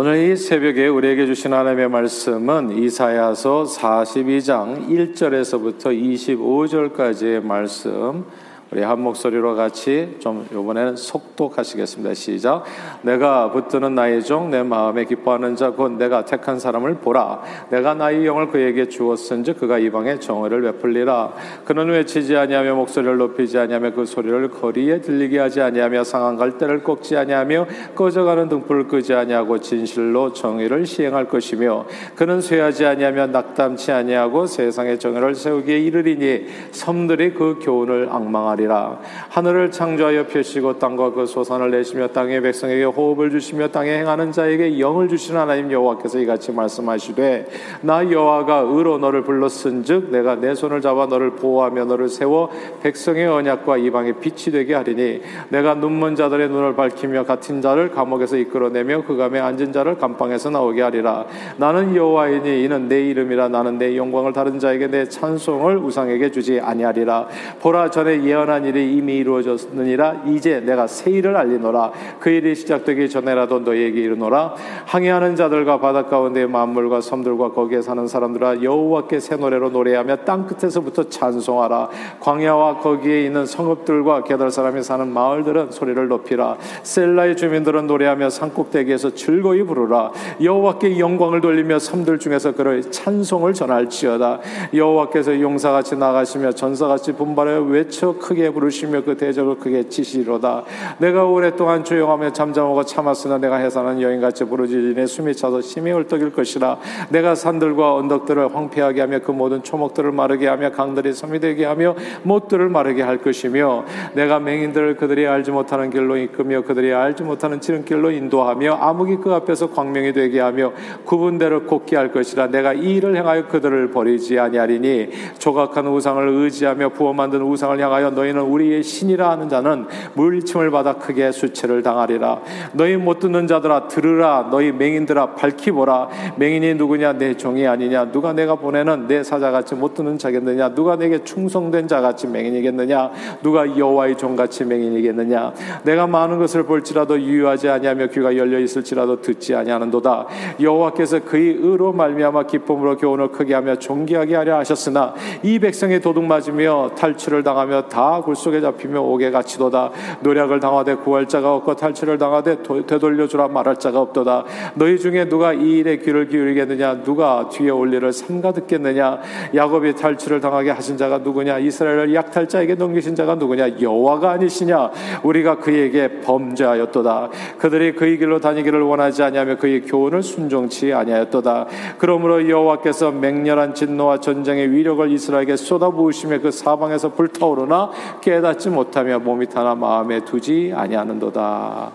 오늘 0.00 0.30
이 0.30 0.36
새벽에 0.36 0.86
우리에게 0.86 1.26
주신 1.26 1.52
하나님의 1.52 1.88
말씀은 1.88 2.70
이사야서 2.70 3.64
42장 3.64 4.88
1절에서부터 4.88 5.86
25절까지의 5.86 7.42
말씀 7.42 8.24
우리 8.70 8.82
한 8.82 9.00
목소리로 9.00 9.54
같이 9.54 10.16
좀 10.18 10.46
이번에는 10.52 10.96
속독하시겠습니다. 10.96 12.12
시작. 12.12 12.64
내가 13.00 13.50
붙드는 13.50 13.94
나의 13.94 14.22
종, 14.22 14.50
내 14.50 14.62
마음에 14.62 15.06
기뻐하는 15.06 15.56
자, 15.56 15.70
곧 15.70 15.92
내가 15.92 16.26
택한 16.26 16.58
사람을 16.58 16.96
보라. 16.96 17.40
내가 17.70 17.94
나의 17.94 18.26
영을 18.26 18.48
그에게 18.48 18.86
주었은즉 18.90 19.60
그가 19.60 19.78
이방에 19.78 20.18
정의를 20.18 20.60
베풀리라. 20.60 21.32
그는 21.64 21.88
외치지 21.88 22.36
아니하며 22.36 22.74
목소리를 22.74 23.16
높이지 23.16 23.58
아니하며 23.58 23.92
그 23.92 24.04
소리를 24.04 24.50
거리에 24.50 25.00
들리게 25.00 25.38
하지 25.38 25.62
아니하며 25.62 26.04
상한 26.04 26.36
갈대를 26.36 26.82
꺾지 26.82 27.16
아니하며 27.16 27.66
꺼져가는 27.94 28.50
등불을 28.50 28.88
끄지 28.88 29.14
아니하고 29.14 29.60
진실로 29.60 30.34
정의를 30.34 30.84
시행할 30.84 31.26
것이며 31.26 31.86
그는 32.16 32.42
쇠하지 32.42 32.84
아니하며 32.84 33.28
낙담치 33.28 33.92
아니하고 33.92 34.44
세상의 34.44 34.98
정의를 34.98 35.34
세우기에 35.34 35.78
이르리니 35.78 36.46
섬들이 36.72 37.32
그 37.32 37.58
교훈을 37.62 38.08
악망하리 38.10 38.57
말이라. 38.58 38.98
하늘을 39.28 39.70
창조하여 39.70 40.26
펴시고 40.26 40.78
땅과 40.78 41.12
그 41.12 41.26
소산을 41.26 41.70
내시며 41.70 42.08
땅의 42.08 42.42
백성에게 42.42 42.84
호흡을 42.84 43.30
주시며 43.30 43.68
땅에 43.68 43.98
행하는 43.98 44.32
자에게 44.32 44.80
영을 44.80 45.08
주시는 45.08 45.40
하나님 45.40 45.70
여호와께서 45.70 46.18
이같이 46.18 46.52
말씀하시되 46.52 47.46
나 47.82 48.10
여호와가 48.10 48.64
의로 48.66 48.98
너를 48.98 49.22
불렀은즉 49.22 50.10
내가 50.10 50.34
내 50.34 50.54
손을 50.54 50.80
잡아 50.80 51.06
너를 51.06 51.30
보호하며 51.30 51.84
너를 51.84 52.08
세워 52.08 52.50
백성의 52.82 53.26
언약과 53.26 53.78
이방의 53.78 54.14
빛이 54.20 54.52
되게 54.52 54.74
하리니 54.74 55.22
내가 55.50 55.74
눈먼 55.74 56.16
자들의 56.16 56.48
눈을 56.48 56.74
밝히며 56.74 57.24
같은 57.24 57.62
자를 57.62 57.90
감옥에서 57.90 58.36
이끌어내며 58.36 59.04
그 59.06 59.16
감에 59.16 59.38
앉은 59.38 59.72
자를 59.72 59.96
감방에서 59.96 60.50
나오게 60.50 60.82
하리라. 60.82 61.26
나는 61.56 61.94
여호와이니 61.94 62.64
이는 62.64 62.88
내 62.88 63.02
이름이라. 63.08 63.48
나는 63.48 63.78
내 63.78 63.96
영광을 63.96 64.32
다른 64.32 64.58
자에게 64.58 64.88
내 64.88 65.08
찬송을 65.08 65.78
우상에게 65.78 66.30
주지 66.30 66.60
아니하리라. 66.60 67.28
보라 67.60 67.90
전에 67.90 68.22
예언 68.24 68.47
선한 68.48 68.64
일이 68.64 68.96
이미 68.96 69.18
이루어졌느니라. 69.18 70.22
이제 70.26 70.60
내가 70.60 70.86
새 70.86 71.10
일을 71.10 71.36
알리노라. 71.36 71.92
그 72.18 72.30
일이 72.30 72.54
시작되기 72.54 73.10
전에라도 73.10 73.58
너희에게 73.60 74.00
이르노라. 74.00 74.54
항해하는 74.86 75.36
자들과 75.36 75.80
바닷 75.80 76.08
가운데 76.08 76.46
만물과 76.46 77.02
섬들과 77.02 77.52
거기에 77.52 77.82
사는 77.82 78.06
사람들아 78.06 78.62
여호와께 78.62 79.20
새 79.20 79.36
노래로 79.36 79.68
노래하며 79.68 80.16
땅 80.24 80.46
끝에서부터 80.46 81.10
찬송하라. 81.10 81.90
광야와 82.20 82.78
거기에 82.78 83.26
있는 83.26 83.44
성읍들과 83.44 84.24
게달 84.24 84.50
사람이 84.50 84.82
사는 84.82 85.06
마을들은 85.06 85.70
소리를 85.70 86.08
높이라. 86.08 86.56
셀라의 86.82 87.36
주민들은 87.36 87.86
노래하며 87.86 88.30
산꼭대기에서 88.30 89.14
즐거이 89.14 89.62
부르라. 89.64 90.12
여호와께 90.42 90.98
영광을 90.98 91.42
돌리며 91.42 91.78
섬들 91.78 92.18
중에서 92.18 92.52
그를 92.52 92.80
찬송을 92.90 93.52
전할지어다. 93.52 94.40
여호와께서 94.72 95.38
용사같이 95.38 95.96
나가시며 95.96 96.52
전사같이 96.52 97.12
분발하여 97.12 97.62
외쳐 97.64 98.14
크게 98.18 98.37
크게 98.38 98.50
부르시며 98.50 99.02
그 99.02 99.16
대적을 99.16 99.56
크게 99.56 99.88
치시리로다. 99.88 100.62
내가 100.98 101.24
오랫동안 101.24 101.82
조용하며 101.82 102.32
잠잠하고 102.32 102.84
참았으나 102.84 103.38
내가 103.38 103.56
해산한 103.56 104.00
여인같이 104.00 104.44
부르짖으니 104.44 104.94
내 104.94 105.06
숨이 105.06 105.34
차서 105.34 105.60
심히 105.60 105.90
헐떡일 105.90 106.32
것이라. 106.32 106.78
내가 107.10 107.34
산들과 107.34 107.96
언덕들을 107.96 108.54
황폐하게 108.54 109.00
하며 109.00 109.18
그 109.18 109.32
모든 109.32 109.62
초목들을 109.64 110.12
마르게 110.12 110.46
하며 110.46 110.70
강들이 110.70 111.12
섬이 111.12 111.40
되게 111.40 111.64
하며 111.64 111.96
못들을 112.22 112.68
마르게 112.68 113.02
할 113.02 113.18
것이며 113.18 113.84
내가 114.14 114.38
맹인들을 114.38 114.96
그들이 114.96 115.26
알지 115.26 115.50
못하는 115.50 115.90
길로 115.90 116.16
이끌며 116.16 116.62
그들이 116.62 116.92
알지 116.92 117.24
못하는 117.24 117.60
지름길로 117.60 118.12
인도하며 118.12 118.74
암흑이 118.74 119.16
그 119.16 119.34
앞에서 119.34 119.70
광명이 119.70 120.12
되게 120.12 120.38
하며 120.38 120.72
구분대로 121.04 121.64
곱게 121.64 121.96
할 121.96 122.12
것이라. 122.12 122.48
내가 122.48 122.72
이 122.72 122.98
일을 122.98 123.16
행하여 123.16 123.48
그들을 123.48 123.90
버리지 123.90 124.38
아니하리니 124.38 125.10
조각한 125.38 125.88
우상을 125.88 126.28
의지하며 126.28 126.90
부어 126.90 127.12
만든 127.12 127.42
우상을 127.42 127.78
향하여 127.80 128.10
너희 128.10 128.27
너희는 128.28 128.42
우리의 128.42 128.82
신이라 128.82 129.30
하는 129.30 129.48
자는 129.48 129.86
물침을 130.14 130.70
받아 130.70 130.94
크게 130.94 131.32
수치를 131.32 131.82
당하리라. 131.82 132.40
너희 132.72 132.96
못 132.96 133.18
듣는 133.18 133.46
자들아 133.46 133.88
들으라. 133.88 134.48
너희 134.50 134.72
맹인들아 134.72 135.34
밝히 135.34 135.70
보라. 135.70 136.08
맹인이 136.36 136.74
누구냐? 136.74 137.14
내 137.14 137.36
종이 137.36 137.66
아니냐? 137.66 138.12
누가 138.12 138.32
내가 138.32 138.56
보내는 138.56 139.06
내 139.08 139.22
사자같이 139.22 139.74
못 139.74 139.94
듣는 139.94 140.18
자겠느냐? 140.18 140.74
누가 140.74 140.96
내게 140.96 141.24
충성된 141.24 141.88
자같이 141.88 142.26
맹인이겠느냐? 142.26 143.10
누가 143.42 143.76
여호와의 143.76 144.16
종같이 144.16 144.64
맹인이겠느냐? 144.64 145.52
내가 145.84 146.06
많은 146.06 146.38
것을 146.38 146.64
볼지라도 146.64 147.20
유효하지 147.20 147.68
아니하며 147.68 148.08
귀가 148.08 148.36
열려 148.36 148.58
있을지라도 148.58 149.20
듣지 149.20 149.54
아니하는도다. 149.54 150.26
여호와께서 150.60 151.20
그의 151.20 151.56
의로 151.58 151.92
말미암아 151.92 152.44
기쁨으로 152.44 152.96
교훈을 152.96 153.28
크게 153.28 153.54
하며 153.54 153.76
존귀하게 153.76 154.36
하려 154.36 154.58
하셨으나 154.58 155.14
이 155.42 155.58
백성이 155.58 156.00
도둑 156.00 156.24
맞으며 156.24 156.90
탈출을 156.96 157.42
당하며 157.42 157.82
다 157.88 158.17
굴속에 158.22 158.60
잡히며 158.60 159.00
옥에 159.00 159.30
갇히도다. 159.30 159.90
노력을 160.20 160.58
당하되 160.60 160.96
구할 160.96 161.26
자가 161.26 161.54
없고 161.54 161.76
탈출을 161.76 162.18
당하되 162.18 162.62
되돌려 162.86 163.26
주라 163.26 163.48
말할 163.48 163.76
자가 163.76 164.00
없도다. 164.00 164.44
너희 164.74 164.98
중에 164.98 165.28
누가 165.28 165.52
이 165.52 165.78
일에 165.78 165.96
귀를 165.98 166.28
기울이겠느냐? 166.28 167.02
누가 167.02 167.48
뒤에 167.48 167.70
올 167.70 167.92
일을 167.92 168.12
삼가 168.12 168.52
듣겠느냐? 168.52 169.20
야곱이 169.54 169.94
탈출을 169.94 170.40
당하게 170.40 170.70
하신 170.70 170.96
자가 170.96 171.18
누구냐? 171.18 171.58
이스라엘을 171.58 172.14
약탈자에게 172.14 172.74
넘기신 172.74 173.14
자가 173.14 173.34
누구냐? 173.36 173.80
여호와가 173.80 174.32
아니시냐? 174.32 174.90
우리가 175.22 175.58
그에게 175.58 176.20
범죄하였도다. 176.20 177.30
그들이 177.58 177.94
그의 177.94 178.18
길로 178.18 178.40
다니기를 178.40 178.82
원하지 178.82 179.22
아니하며 179.22 179.56
그의 179.56 179.82
교훈을 179.82 180.22
순종치 180.22 180.92
아니하였도다. 180.92 181.66
그러므로 181.98 182.48
여호와께서 182.48 183.12
맹렬한 183.12 183.74
진노와 183.74 184.20
전쟁의 184.20 184.70
위력을 184.72 185.10
이스라엘에게 185.10 185.56
쏟아부으시며 185.56 186.40
그 186.40 186.50
사방에서 186.50 187.10
불타오르나 187.10 187.90
깨닫지 188.20 188.70
못하며 188.70 189.18
몸이 189.20 189.46
타나 189.46 189.74
마음에 189.74 190.24
두지 190.24 190.72
아니하는도다. 190.74 191.92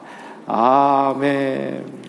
아멘. 0.48 2.04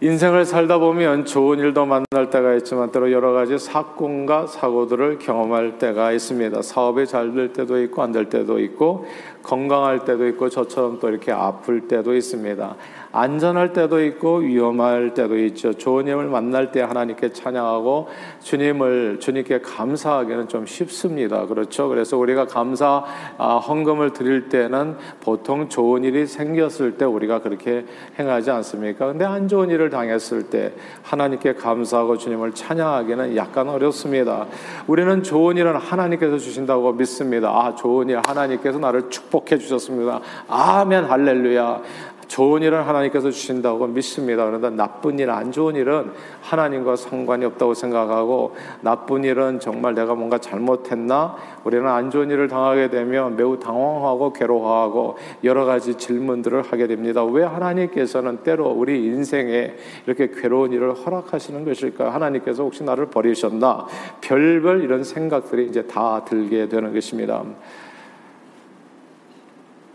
인생을 0.00 0.44
살다 0.44 0.78
보면 0.78 1.26
좋은 1.26 1.60
일도 1.60 1.86
만날 1.86 2.28
때가 2.28 2.54
있지만 2.54 2.90
때로 2.90 3.12
여러 3.12 3.30
가지 3.32 3.56
사건과 3.56 4.48
사고들을 4.48 5.20
경험할 5.20 5.78
때가 5.78 6.10
있습니다. 6.10 6.60
사업이 6.60 7.06
잘 7.06 7.34
될 7.34 7.52
때도 7.52 7.80
있고 7.82 8.02
안 8.02 8.10
될 8.10 8.28
때도 8.28 8.58
있고 8.58 9.06
건강할 9.44 10.04
때도 10.04 10.26
있고 10.26 10.48
저처럼 10.48 10.98
또 10.98 11.08
이렇게 11.08 11.30
아플 11.30 11.86
때도 11.86 12.16
있습니다. 12.16 12.74
안전할 13.12 13.72
때도 13.72 14.02
있고 14.04 14.38
위험할 14.38 15.14
때도 15.14 15.38
있죠. 15.38 15.72
힘을 15.72 16.26
만날 16.26 16.72
때 16.72 16.80
하나님께 16.80 17.32
찬양하고 17.32 18.08
주님을 18.40 19.20
주님께 19.20 19.60
감사하기는 19.60 20.48
좀 20.48 20.66
쉽습니다. 20.66 21.46
그렇죠. 21.46 21.88
그래서 21.88 22.16
우리가 22.16 22.46
감사 22.46 23.04
아, 23.38 23.56
헌금을 23.56 24.12
드릴 24.12 24.48
때는 24.48 24.96
보통 25.20 25.68
좋은 25.68 26.04
일이 26.04 26.26
생겼을 26.26 26.96
때 26.96 27.04
우리가 27.04 27.40
그렇게 27.40 27.84
행하지 28.18 28.50
않습니까? 28.50 29.06
근데 29.06 29.24
안 29.24 29.48
좋은 29.48 29.70
일을 29.70 29.90
당했을 29.90 30.44
때 30.44 30.72
하나님께 31.02 31.54
감사하고 31.54 32.16
주님을 32.16 32.52
찬양하기는 32.52 33.36
약간 33.36 33.68
어렵습니다. 33.68 34.46
우리는 34.86 35.22
좋은 35.22 35.56
일은 35.56 35.76
하나님께서 35.76 36.38
주신다고 36.38 36.92
믿습니다. 36.92 37.50
아, 37.50 37.74
좋은 37.74 38.08
일 38.08 38.20
하나님께서 38.26 38.78
나를 38.78 39.10
축복해 39.10 39.58
주셨습니다. 39.58 40.20
아멘 40.48 41.04
할렐루야. 41.04 41.82
좋은 42.32 42.62
일은 42.62 42.80
하나님께서 42.80 43.30
주신다고 43.30 43.86
믿습니다. 43.88 44.46
그런데 44.46 44.70
나쁜 44.70 45.18
일, 45.18 45.28
안 45.28 45.52
좋은 45.52 45.76
일은 45.76 46.12
하나님과 46.40 46.96
상관이 46.96 47.44
없다고 47.44 47.74
생각하고 47.74 48.56
나쁜 48.80 49.22
일은 49.22 49.60
정말 49.60 49.92
내가 49.92 50.14
뭔가 50.14 50.38
잘못했나? 50.38 51.36
우리는 51.64 51.86
안 51.86 52.10
좋은 52.10 52.30
일을 52.30 52.48
당하게 52.48 52.88
되면 52.88 53.36
매우 53.36 53.58
당황하고 53.58 54.32
괴로워하고 54.32 55.18
여러 55.44 55.66
가지 55.66 55.98
질문들을 55.98 56.62
하게 56.62 56.86
됩니다. 56.86 57.22
왜 57.22 57.44
하나님께서는 57.44 58.38
때로 58.38 58.70
우리 58.70 59.04
인생에 59.04 59.74
이렇게 60.06 60.30
괴로운 60.30 60.72
일을 60.72 60.94
허락하시는 60.94 61.66
것일까? 61.66 62.14
하나님께서 62.14 62.62
혹시 62.62 62.82
나를 62.82 63.10
버리셨나? 63.10 63.86
별별 64.22 64.82
이런 64.82 65.04
생각들이 65.04 65.66
이제 65.66 65.86
다 65.86 66.24
들게 66.24 66.66
되는 66.66 66.94
것입니다. 66.94 67.44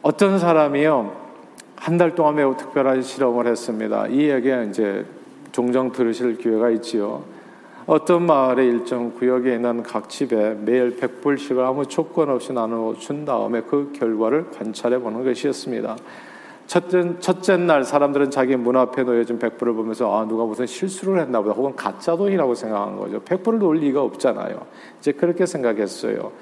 어떤 0.03 0.37
사람이요, 0.37 1.26
한 1.77 1.97
달 1.97 2.15
동안 2.15 2.35
매우 2.35 2.55
특별한 2.57 3.01
실험을 3.01 3.47
했습니다. 3.47 4.07
이 4.07 4.29
얘기 4.29 4.51
이제 4.69 5.05
종종 5.51 5.91
들으실 5.91 6.37
기회가 6.37 6.69
있지요. 6.71 7.23
어떤 7.85 8.25
마을의 8.25 8.67
일정 8.67 9.13
구역에 9.13 9.55
있는 9.55 9.81
각 9.83 10.09
집에 10.09 10.55
매일 10.55 10.97
100불씩을 10.97 11.59
아무 11.59 11.85
조건 11.85 12.29
없이 12.29 12.51
나눠 12.51 12.93
준 12.95 13.23
다음에 13.23 13.61
그 13.61 13.93
결과를 13.95 14.49
관찰해 14.51 14.99
보는 14.99 15.23
것이었습니다. 15.23 15.95
첫째, 16.65 17.17
첫째 17.19 17.55
날 17.55 17.85
사람들은 17.85 18.29
자기 18.29 18.57
문 18.57 18.75
앞에 18.75 19.03
놓여진 19.03 19.39
100불을 19.39 19.73
보면서 19.73 20.13
아, 20.13 20.25
누가 20.27 20.43
무슨 20.43 20.65
실수를 20.65 21.21
했나 21.21 21.41
보다 21.41 21.53
혹은 21.55 21.73
가짜 21.77 22.17
돈이라고 22.17 22.53
생각한 22.55 22.97
거죠. 22.97 23.21
100불을 23.21 23.59
놓을 23.59 23.77
리가 23.77 24.01
없잖아요. 24.01 24.65
이제 24.99 25.13
그렇게 25.13 25.45
생각했어요. 25.45 26.33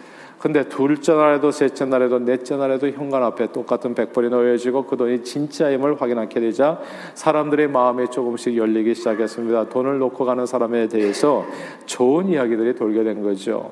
근데 0.46 0.64
둘째 0.70 1.16
날에도 1.16 1.50
셋째 1.50 1.86
날에도 1.86 2.20
넷째 2.20 2.56
날에도 2.56 2.88
현관 2.90 3.24
앞에 3.24 3.52
똑같은 3.52 3.96
백불이 3.96 4.30
놓여지고 4.30 4.86
그 4.86 4.96
돈이 4.96 5.24
진짜임을 5.24 6.00
확인하게 6.00 6.40
되자 6.40 6.80
사람들의 7.16 7.68
마음이 7.70 8.12
조금씩 8.12 8.56
열리기 8.56 8.94
시작했습니다. 8.94 9.70
돈을 9.70 9.98
놓고 9.98 10.24
가는 10.24 10.46
사람에 10.46 10.88
대해서 10.88 11.44
좋은 11.88 12.30
이야기들이 12.30 12.76
돌게 12.76 13.04
된 13.04 13.24
거죠. 13.24 13.72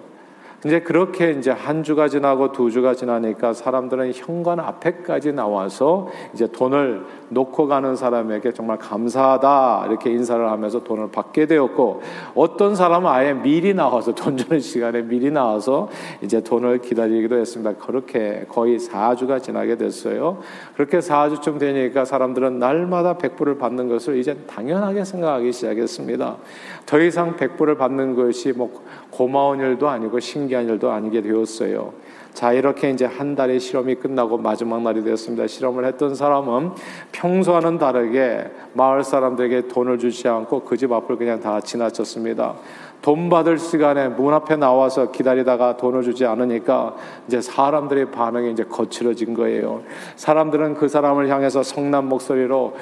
이제 0.65 0.79
그렇게 0.79 1.31
이제 1.33 1.51
한 1.51 1.83
주가 1.83 2.07
지나고 2.07 2.51
두 2.51 2.71
주가 2.71 2.95
지나니까 2.95 3.53
사람들은 3.53 4.13
현관 4.15 4.59
앞에까지 4.59 5.33
나와서 5.33 6.07
이제 6.33 6.47
돈을 6.47 7.03
놓고 7.33 7.67
가는 7.67 7.95
사람에게 7.95 8.53
정말 8.53 8.77
감사하다 8.77 9.85
이렇게 9.87 10.11
인사를 10.11 10.49
하면서 10.49 10.83
돈을 10.83 11.11
받게 11.11 11.47
되었고 11.47 12.01
어떤 12.35 12.75
사람은 12.75 13.09
아예 13.09 13.33
미리 13.33 13.73
나와서 13.73 14.13
돈 14.15 14.37
주는 14.37 14.59
시간에 14.59 15.01
미리 15.01 15.31
나와서 15.31 15.89
이제 16.21 16.41
돈을 16.41 16.79
기다리기도 16.79 17.37
했습니다. 17.37 17.73
그렇게 17.73 18.45
거의 18.49 18.77
4주가 18.79 19.41
지나게 19.41 19.77
됐어요. 19.77 20.39
그렇게 20.75 20.99
4주쯤 20.99 21.59
되니까 21.59 22.05
사람들은 22.05 22.59
날마다 22.59 23.17
백불을 23.17 23.57
받는 23.57 23.89
것을 23.89 24.17
이제 24.17 24.35
당연하게 24.47 25.03
생각하기 25.03 25.51
시작했습니다. 25.51 26.37
더 26.85 26.99
이상 26.99 27.35
백불을 27.35 27.77
받는 27.77 28.15
것이 28.15 28.53
뭐 28.53 28.83
고마운 29.09 29.59
일도 29.59 29.89
아니고 29.89 30.19
신기한 30.19 30.67
일도 30.69 30.91
아니게 30.91 31.21
되었어요. 31.21 31.93
자, 32.33 32.51
이렇게 32.51 32.89
이제 32.89 33.05
한 33.05 33.35
달의 33.35 33.59
실험이 33.59 33.95
끝나고 33.95 34.37
마지막 34.37 34.81
날이 34.81 35.03
되었습니다. 35.03 35.45
실험을 35.47 35.85
했던 35.85 36.15
사람은 36.15 36.71
평소와는 37.11 37.77
다르게 37.77 38.45
마을 38.73 39.03
사람들에게 39.03 39.67
돈을 39.67 39.99
주지 39.99 40.27
않고 40.27 40.61
그 40.61 40.75
집 40.75 40.91
앞을 40.91 41.17
그냥 41.17 41.39
다 41.39 41.61
지나쳤습니다. 41.61 42.55
돈 43.03 43.29
받을 43.29 43.59
시간에 43.59 44.07
문 44.07 44.33
앞에 44.33 44.55
나와서 44.55 45.11
기다리다가 45.11 45.75
돈을 45.75 46.03
주지 46.03 46.25
않으니까 46.25 46.95
이제 47.27 47.41
사람들의 47.41 48.11
반응이 48.11 48.53
이제 48.53 48.63
거칠어진 48.63 49.33
거예요. 49.33 49.83
사람들은 50.15 50.75
그 50.75 50.87
사람을 50.87 51.27
향해서 51.27 51.63
성난 51.63 52.07
목소리로 52.07 52.73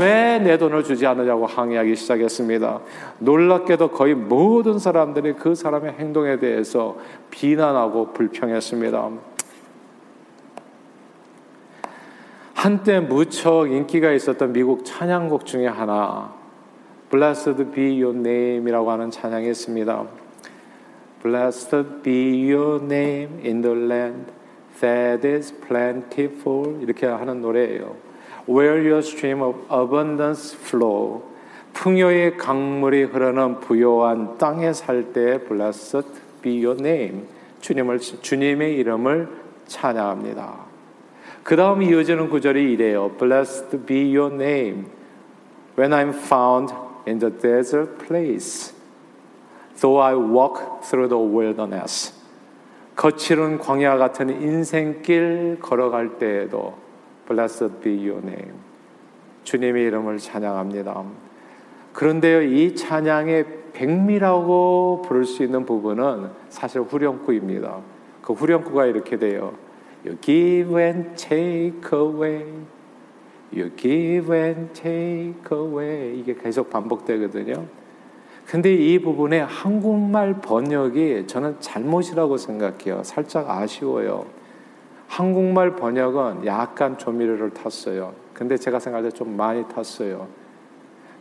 왜 0.00 0.36
내 0.46 0.58
돈을 0.58 0.84
주지 0.84 1.06
않느냐고 1.06 1.44
항의하기 1.44 1.96
시작했습니다. 1.96 2.80
놀랍게도 3.18 3.90
거의 3.90 4.14
모든 4.14 4.78
사람들이 4.78 5.34
그 5.34 5.54
사람의 5.54 5.94
행동에 5.98 6.38
대해서 6.38 6.96
비난하고 7.30 8.12
불평했습니다. 8.12 9.10
한때 12.54 13.00
무척 13.00 13.70
인기가 13.70 14.12
있었던 14.12 14.52
미국 14.52 14.84
찬양곡 14.84 15.46
중에 15.46 15.66
하나 15.66 16.35
Blessed 17.10 17.70
be 17.72 18.02
your 18.02 18.18
name이라고 18.18 18.90
하는 18.90 19.10
찬양이 19.10 19.48
있습니다. 19.48 20.06
Blessed 21.22 22.02
be 22.02 22.52
your 22.52 22.82
name 22.82 23.40
in 23.44 23.62
the 23.62 23.76
land 23.76 24.32
that 24.80 25.26
is 25.26 25.54
plentiful 25.66 26.82
이렇게 26.82 27.06
하는 27.06 27.40
노래예요. 27.40 27.94
Where 28.48 28.80
your 28.80 28.98
stream 28.98 29.40
of 29.40 29.60
abundance 29.72 30.56
flow 30.58 31.22
풍요의 31.72 32.38
강물이 32.38 33.04
흐르는 33.04 33.60
부요한 33.60 34.38
땅에 34.38 34.72
살 34.72 35.12
때 35.12 35.38
Blessed 35.46 36.08
be 36.42 36.64
your 36.64 36.80
name 36.80 37.24
주님을 37.60 38.00
주님의 38.00 38.74
이름을 38.76 39.28
찬양합니다. 39.66 40.66
그 41.44 41.54
다음 41.54 41.82
이어지는 41.82 42.28
구절이 42.28 42.72
이래요. 42.72 43.12
Blessed 43.18 43.86
be 43.86 44.16
your 44.16 44.34
name 44.34 44.86
when 45.78 45.92
I'm 45.92 46.14
found 46.14 46.85
in 47.06 47.18
the 47.18 47.30
desert 47.30 47.98
place. 47.98 48.74
Though 49.80 49.98
I 49.98 50.14
walk 50.14 50.82
through 50.82 51.08
the 51.08 51.22
wilderness. 51.22 52.12
거칠은 52.96 53.58
광야 53.58 53.98
같은 53.98 54.30
인생길 54.30 55.58
걸어갈 55.60 56.18
때에도 56.18 56.74
Blessed 57.28 57.80
be 57.82 58.08
your 58.08 58.26
name. 58.26 58.54
주님의 59.44 59.84
이름을 59.84 60.18
찬양합니다. 60.18 61.04
그런데요, 61.92 62.42
이 62.42 62.74
찬양의 62.74 63.44
백미라고 63.72 65.02
부를 65.06 65.24
수 65.24 65.42
있는 65.42 65.66
부분은 65.66 66.30
사실 66.48 66.80
후렴구입니다. 66.80 67.80
그 68.22 68.32
후렴구가 68.32 68.86
이렇게 68.86 69.18
돼요. 69.18 69.54
You 70.04 70.18
give 70.20 70.80
and 70.80 71.14
take 71.16 71.80
away. 71.92 72.44
You 73.52 73.70
give 73.76 74.34
and 74.36 74.72
take 74.72 75.34
away. 75.52 76.18
이게 76.18 76.34
계속 76.34 76.70
반복되거든요. 76.70 77.64
근데 78.46 78.74
이 78.74 78.98
부분에 79.00 79.40
한국말 79.40 80.40
번역이 80.40 81.26
저는 81.26 81.56
잘못이라고 81.60 82.36
생각해요. 82.36 83.02
살짝 83.02 83.50
아쉬워요. 83.50 84.26
한국말 85.08 85.76
번역은 85.76 86.46
약간 86.46 86.96
조미료를 86.98 87.50
탔어요. 87.50 88.14
근데 88.34 88.56
제가 88.56 88.78
생각할 88.78 89.10
때 89.10 89.16
좀 89.16 89.36
많이 89.36 89.66
탔어요. 89.68 90.28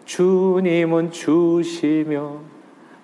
주님은 0.06 1.12
주시며 1.12 2.40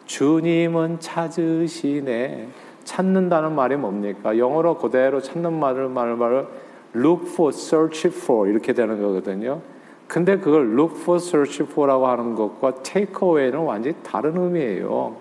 주님은 0.06 1.00
찾으시네. 1.00 2.50
찾는다는 2.84 3.56
말이 3.56 3.76
뭡니까? 3.76 4.38
영어로 4.38 4.78
그대로 4.78 5.22
찾는 5.22 5.54
말을 5.54 5.90
말을 5.90 6.16
말을 6.16 6.48
look 6.96 7.28
for, 7.28 7.54
search 7.54 8.08
for 8.08 8.50
이렇게 8.50 8.74
되는 8.74 9.02
거거든요. 9.02 9.62
근데 10.08 10.38
그걸 10.38 10.74
look 10.74 11.00
for, 11.00 11.18
search 11.18 11.64
for라고 11.64 12.08
하는 12.08 12.36
것과 12.36 12.84
take 12.84 13.16
away는 13.22 13.60
완전히 13.60 13.96
다른 14.04 14.38
의미예요. 14.38 15.16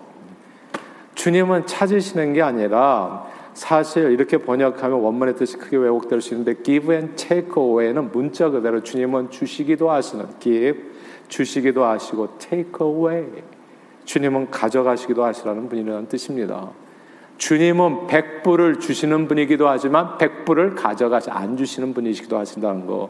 주님은 1.15 1.67
찾으시는 1.67 2.33
게 2.33 2.41
아니라 2.41 3.25
사실 3.53 4.11
이렇게 4.11 4.37
번역하면 4.37 5.01
원문의 5.01 5.35
뜻이 5.35 5.57
크게 5.57 5.77
왜곡될 5.77 6.21
수 6.21 6.33
있는데 6.33 6.61
give 6.63 6.93
and 6.93 7.15
take 7.15 7.51
away는 7.55 8.11
문자 8.11 8.49
그대로 8.49 8.81
주님은 8.81 9.29
주시기도 9.29 9.91
하시는 9.91 10.25
give 10.39 10.81
주시기도 11.27 11.83
하시고 11.83 12.37
take 12.39 12.71
away 12.81 13.27
주님은 14.05 14.51
가져가시기도 14.51 15.23
하시라는 15.23 15.69
분이라는 15.69 16.07
뜻입니다. 16.07 16.69
주님은 17.41 18.05
백불을 18.05 18.79
주시는 18.79 19.27
분이기도 19.27 19.67
하지만 19.67 20.19
백불을 20.19 20.75
가져가지 20.75 21.31
안 21.31 21.57
주시는 21.57 21.95
분이시기도 21.95 22.37
하신다는 22.37 22.85
거. 22.85 23.09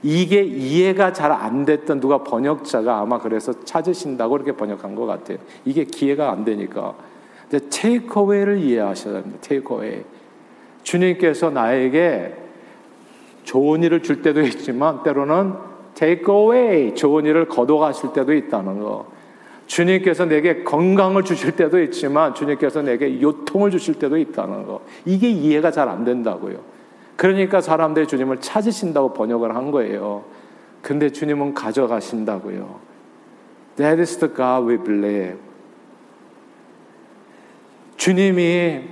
이게 0.00 0.44
이해가 0.44 1.12
잘 1.12 1.32
안 1.32 1.64
됐던 1.64 1.98
누가 1.98 2.22
번역자가 2.22 3.00
아마 3.00 3.18
그래서 3.18 3.64
찾으신다고 3.64 4.36
이렇게 4.36 4.52
번역한 4.52 4.94
것 4.94 5.06
같아요. 5.06 5.38
이게 5.64 5.82
기회가 5.82 6.30
안 6.30 6.44
되니까. 6.44 6.94
근데 7.50 7.66
테이크어웨이를 7.68 8.58
이해하셔야 8.58 9.14
됩니다. 9.14 9.38
테이크어웨이. 9.40 10.02
주님께서 10.84 11.50
나에게 11.50 12.32
좋은 13.42 13.82
일을 13.82 14.04
줄 14.04 14.22
때도 14.22 14.42
있지만 14.42 15.02
때로는 15.02 15.54
테이크어웨이 15.96 16.94
좋은 16.94 17.26
일을 17.26 17.48
거둬가실 17.48 18.12
때도 18.12 18.34
있다는 18.34 18.78
거. 18.78 19.13
주님께서 19.66 20.26
내게 20.26 20.62
건강을 20.62 21.24
주실 21.24 21.56
때도 21.56 21.82
있지만 21.82 22.34
주님께서 22.34 22.82
내게 22.82 23.20
요통을 23.20 23.70
주실 23.70 23.94
때도 23.98 24.18
있다는 24.18 24.66
거. 24.66 24.80
이게 25.04 25.30
이해가 25.30 25.70
잘 25.70 25.88
안 25.88 26.04
된다고요. 26.04 26.58
그러니까 27.16 27.60
사람들이 27.60 28.06
주님을 28.06 28.40
찾으신다고 28.40 29.12
번역을 29.12 29.54
한 29.54 29.70
거예요. 29.70 30.24
근데 30.82 31.10
주님은 31.10 31.54
가져가신다고요. 31.54 32.80
That 33.76 34.00
is 34.00 34.18
the 34.18 34.34
God 34.34 34.68
we 34.68 34.76
believe. 34.78 35.38
주님이 37.96 38.82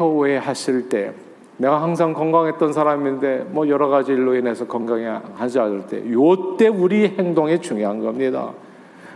away 0.00 0.38
하실 0.38 0.88
때 0.88 1.12
내가 1.58 1.82
항상 1.82 2.12
건강했던 2.12 2.72
사람인데 2.72 3.46
뭐 3.50 3.68
여러 3.68 3.88
가지 3.88 4.12
일로 4.12 4.34
인해서 4.34 4.66
건강이 4.66 5.04
하지 5.34 5.58
않을 5.58 5.86
때 5.86 6.02
요때 6.10 6.68
우리 6.68 7.06
행동이 7.06 7.60
중요한 7.60 8.00
겁니다. 8.00 8.52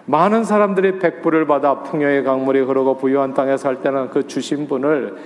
많은 0.06 0.44
사람들이 0.44 0.98
백불을 0.98 1.46
받아 1.46 1.82
풍요의 1.82 2.24
강물이 2.24 2.60
흐르고 2.60 2.96
부유한 2.96 3.34
땅에 3.34 3.56
살 3.56 3.82
때는 3.82 4.10
그 4.10 4.26
주신 4.26 4.68
분을 4.68 5.16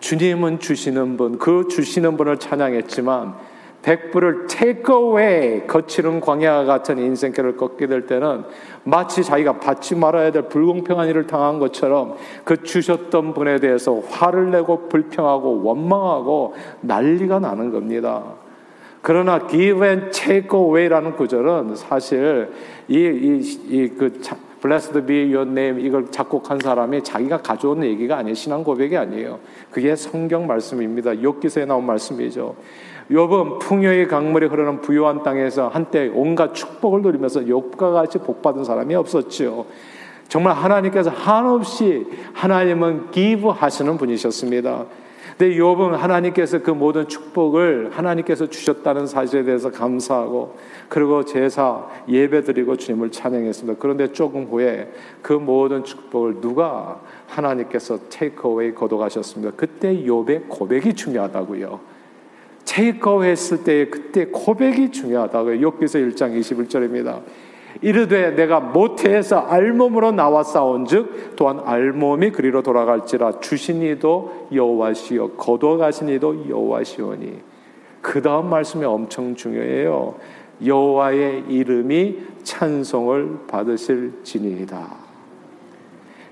주님은 0.00 0.58
주시는 0.58 1.16
분, 1.16 1.38
그 1.38 1.68
주시는 1.68 2.16
분을 2.16 2.38
찬양했지만 2.38 3.34
take 3.82 4.82
away 4.88 5.66
거칠은 5.66 6.20
광야 6.20 6.64
같은 6.64 6.98
인생길을 6.98 7.56
걷게 7.56 7.88
될 7.88 8.06
때는 8.06 8.44
마치 8.84 9.24
자기가 9.24 9.58
받지 9.58 9.96
말아야 9.96 10.30
될 10.30 10.42
불공평한 10.42 11.08
일을 11.08 11.26
당한 11.26 11.58
것처럼 11.58 12.14
그 12.44 12.62
주셨던 12.62 13.34
분에 13.34 13.58
대해서 13.58 14.00
화를 14.08 14.50
내고 14.50 14.88
불평하고 14.88 15.64
원망하고 15.64 16.54
난리가 16.80 17.40
나는 17.40 17.72
겁니다. 17.72 18.22
그러나 19.02 19.48
give 19.48 19.84
and 19.84 20.10
take 20.12 20.56
away라는 20.56 21.16
구절은 21.16 21.74
사실 21.74 22.52
이이그 22.92 24.20
be 25.06 25.34
your 25.34 25.48
name 25.50 25.82
이걸 25.82 26.10
작곡한 26.10 26.58
사람이 26.62 27.02
자기가 27.02 27.38
가져온 27.38 27.82
얘기가 27.82 28.18
아니에요. 28.18 28.34
신앙 28.34 28.62
고백이 28.62 28.96
아니에요. 28.96 29.38
그게 29.70 29.96
성경 29.96 30.46
말씀입니다. 30.46 31.12
욥기서에 31.12 31.66
나온 31.66 31.86
말씀이죠. 31.86 32.54
욥은 33.10 33.58
풍요의 33.60 34.08
강물이 34.08 34.46
흐르는 34.46 34.80
부유한 34.80 35.22
땅에서 35.22 35.68
한때 35.68 36.10
온갖 36.14 36.54
축복을 36.54 37.02
누리면서 37.02 37.40
욥과 37.40 37.92
같이 37.92 38.18
복받은 38.18 38.64
사람이 38.64 38.94
없었죠. 38.94 39.66
정말 40.28 40.54
하나님께서 40.54 41.10
한없이 41.10 42.06
하나님은 42.32 43.10
give 43.10 43.50
하시는 43.50 43.96
분이셨습니다. 43.98 44.86
근데 45.36 45.56
욥은 45.56 45.92
하나님께서 45.92 46.62
그 46.62 46.70
모든 46.70 47.08
축복을 47.08 47.90
하나님께서 47.92 48.48
주셨다는 48.48 49.06
사실에 49.06 49.44
대해서 49.44 49.70
감사하고 49.70 50.56
그리고 50.88 51.24
제사 51.24 51.88
예배드리고 52.08 52.76
주님을 52.76 53.10
찬양했습니다. 53.10 53.78
그런데 53.80 54.12
조금 54.12 54.44
후에 54.44 54.92
그 55.22 55.32
모든 55.32 55.84
축복을 55.84 56.40
누가 56.40 57.00
하나님께서 57.28 57.98
테이크어웨이 58.10 58.74
거둬가셨습니다. 58.74 59.54
그때 59.56 59.94
욥의 60.04 60.48
고백이 60.48 60.94
중요하다고요. 60.94 61.80
테이크어웨이 62.64 63.30
했을 63.30 63.64
때 63.64 63.88
그때 63.88 64.26
고백이 64.26 64.92
중요하다고요. 64.92 65.70
욥기서 65.70 66.14
1장 66.14 66.38
21절입니다. 66.38 67.20
이르되 67.80 68.32
내가 68.32 68.60
모태에서 68.60 69.38
알몸으로 69.38 70.12
싸운즉 70.44 71.36
또한 71.36 71.60
알몸이 71.64 72.30
그리로 72.30 72.62
돌아갈지라 72.62 73.40
주신 73.40 73.82
이도 73.82 74.48
여호와시요 74.52 75.30
거둬 75.30 75.76
가신 75.78 76.08
이도 76.08 76.48
여호와시오니 76.48 77.52
그 78.02 78.20
다음 78.20 78.50
말씀이 78.50 78.84
엄청 78.84 79.34
중요해요. 79.34 80.16
여호와의 80.64 81.44
이름이 81.48 82.18
찬송을 82.42 83.46
받으실지니이다. 83.46 85.02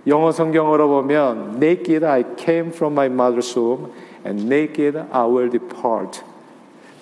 영어 0.06 0.32
성경으로 0.32 0.88
보면 0.88 1.56
naked 1.56 2.04
I 2.04 2.24
came 2.36 2.68
from 2.68 2.94
my 2.94 3.06
mother's 3.06 3.56
womb 3.56 3.92
and 4.26 4.46
naked 4.46 4.98
I 5.10 5.26
will 5.26 5.50
depart. 5.50 6.22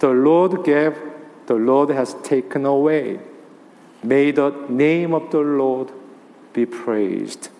The 0.01 0.15
Lord 0.15 0.63
gave, 0.65 0.95
the 1.47 1.61
Lord 1.61 1.93
has 1.93 2.15
taken 2.23 2.67
away. 2.67 3.19
May 4.05 4.33
the 4.33 4.53
name 4.71 5.15
of 5.15 5.31
the 5.31 5.45
Lord 5.45 5.93
be 6.53 6.67
praised. 6.67 7.51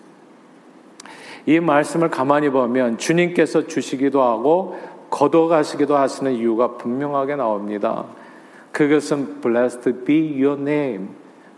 이 1.45 1.59
말씀을 1.59 2.09
가만히 2.09 2.49
보면 2.49 2.97
주님께서 2.97 3.67
주시기도 3.67 4.21
하고 4.21 4.77
걷어가시기도 5.09 5.95
하시는 5.95 6.33
이유가 6.33 6.77
분명하게 6.77 7.35
나옵니다. 7.35 8.05
그것은 8.71 9.41
blessed 9.41 10.05
be 10.05 10.43
your 10.43 10.59
name. 10.59 11.09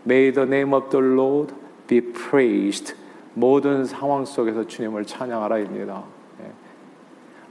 May 0.06 0.32
the 0.32 0.46
name 0.46 0.74
of 0.74 0.90
the 0.90 1.04
Lord 1.04 1.54
be 1.86 2.00
praised. 2.00 2.94
모든 3.34 3.84
상황 3.84 4.24
속에서 4.24 4.66
주님을 4.66 5.04
찬양하라입니다. 5.04 6.02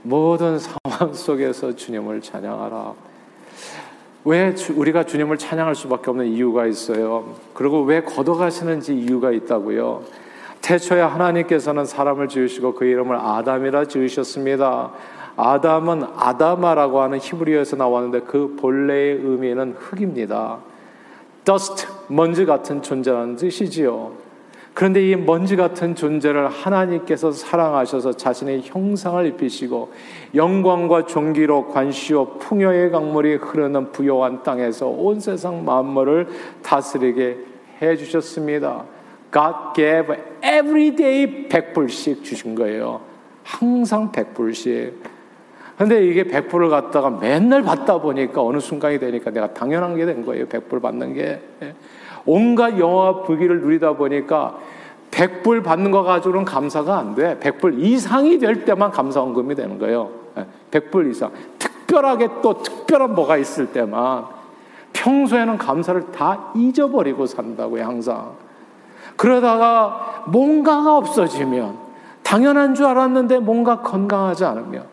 모든 0.02 0.58
상황 0.58 1.14
속에서 1.14 1.74
주님을 1.74 2.20
찬양하라. 2.20 2.94
왜 4.24 4.54
우리가 4.76 5.04
주님을 5.04 5.36
찬양할 5.36 5.74
수밖에 5.74 6.10
없는 6.10 6.26
이유가 6.26 6.66
있어요. 6.66 7.34
그리고 7.54 7.82
왜 7.82 8.02
걷어가시는지 8.02 8.94
이유가 8.94 9.32
있다고요. 9.32 10.02
태초에 10.60 11.00
하나님께서는 11.00 11.84
사람을 11.84 12.28
지으시고 12.28 12.74
그 12.74 12.84
이름을 12.84 13.16
아담이라 13.16 13.86
지으셨습니다. 13.86 14.92
아담은 15.36 16.04
아다마라고 16.16 17.00
하는 17.00 17.18
히브리어에서 17.18 17.76
나왔는데 17.76 18.20
그 18.20 18.56
본래의 18.60 19.16
의미는 19.22 19.74
흙입니다. 19.76 20.58
dust, 21.44 21.88
먼지 22.06 22.44
같은 22.44 22.80
존재라는 22.80 23.34
뜻이지요. 23.34 24.12
그런데 24.74 25.06
이 25.06 25.16
먼지 25.16 25.54
같은 25.54 25.94
존재를 25.94 26.48
하나님께서 26.48 27.30
사랑하셔서 27.30 28.12
자신의 28.14 28.62
형상을 28.64 29.26
입히시고 29.26 29.92
영광과 30.34 31.04
존귀로 31.04 31.68
관시오 31.68 32.38
풍요의 32.38 32.90
강물이 32.90 33.36
흐르는 33.36 33.92
부요한 33.92 34.42
땅에서 34.42 34.88
온 34.88 35.20
세상 35.20 35.64
만물을 35.64 36.26
다스리게 36.62 37.38
해 37.82 37.96
주셨습니다. 37.96 38.84
God 39.32 39.54
gave 39.74 40.16
every 40.42 40.94
day 40.94 41.48
100불씩 41.48 42.22
주신 42.22 42.54
거예요. 42.54 43.00
항상 43.44 44.10
100불씩. 44.10 45.11
근데 45.82 46.06
이게 46.06 46.22
100불을 46.22 46.70
갖다가 46.70 47.10
맨날 47.10 47.62
받다 47.62 47.98
보니까 47.98 48.40
어느 48.40 48.60
순간이 48.60 49.00
되니까 49.00 49.32
내가 49.32 49.52
당연한 49.52 49.96
게 49.96 50.06
된 50.06 50.24
거예요. 50.24 50.46
100불 50.46 50.80
받는 50.80 51.14
게. 51.14 51.42
온갖 52.24 52.78
영화 52.78 53.22
부기를 53.22 53.62
누리다 53.62 53.94
보니까 53.94 54.58
100불 55.10 55.64
받는 55.64 55.90
거 55.90 56.04
가지고는 56.04 56.44
감사가 56.44 56.96
안 56.96 57.16
돼. 57.16 57.36
100불 57.40 57.80
이상이 57.80 58.38
될 58.38 58.64
때만 58.64 58.92
감사원금이 58.92 59.56
되는 59.56 59.80
거예요. 59.80 60.10
100불 60.70 61.10
이상. 61.10 61.32
특별하게 61.58 62.28
또 62.42 62.62
특별한 62.62 63.16
뭐가 63.16 63.36
있을 63.38 63.72
때만 63.72 64.26
평소에는 64.92 65.58
감사를 65.58 66.12
다 66.12 66.52
잊어버리고 66.54 67.26
산다고요, 67.26 67.82
항상. 67.84 68.34
그러다가 69.16 70.22
뭔가가 70.28 70.96
없어지면 70.96 71.76
당연한 72.22 72.76
줄 72.76 72.86
알았는데 72.86 73.40
뭔가 73.40 73.80
건강하지 73.80 74.44
않으면 74.44 74.91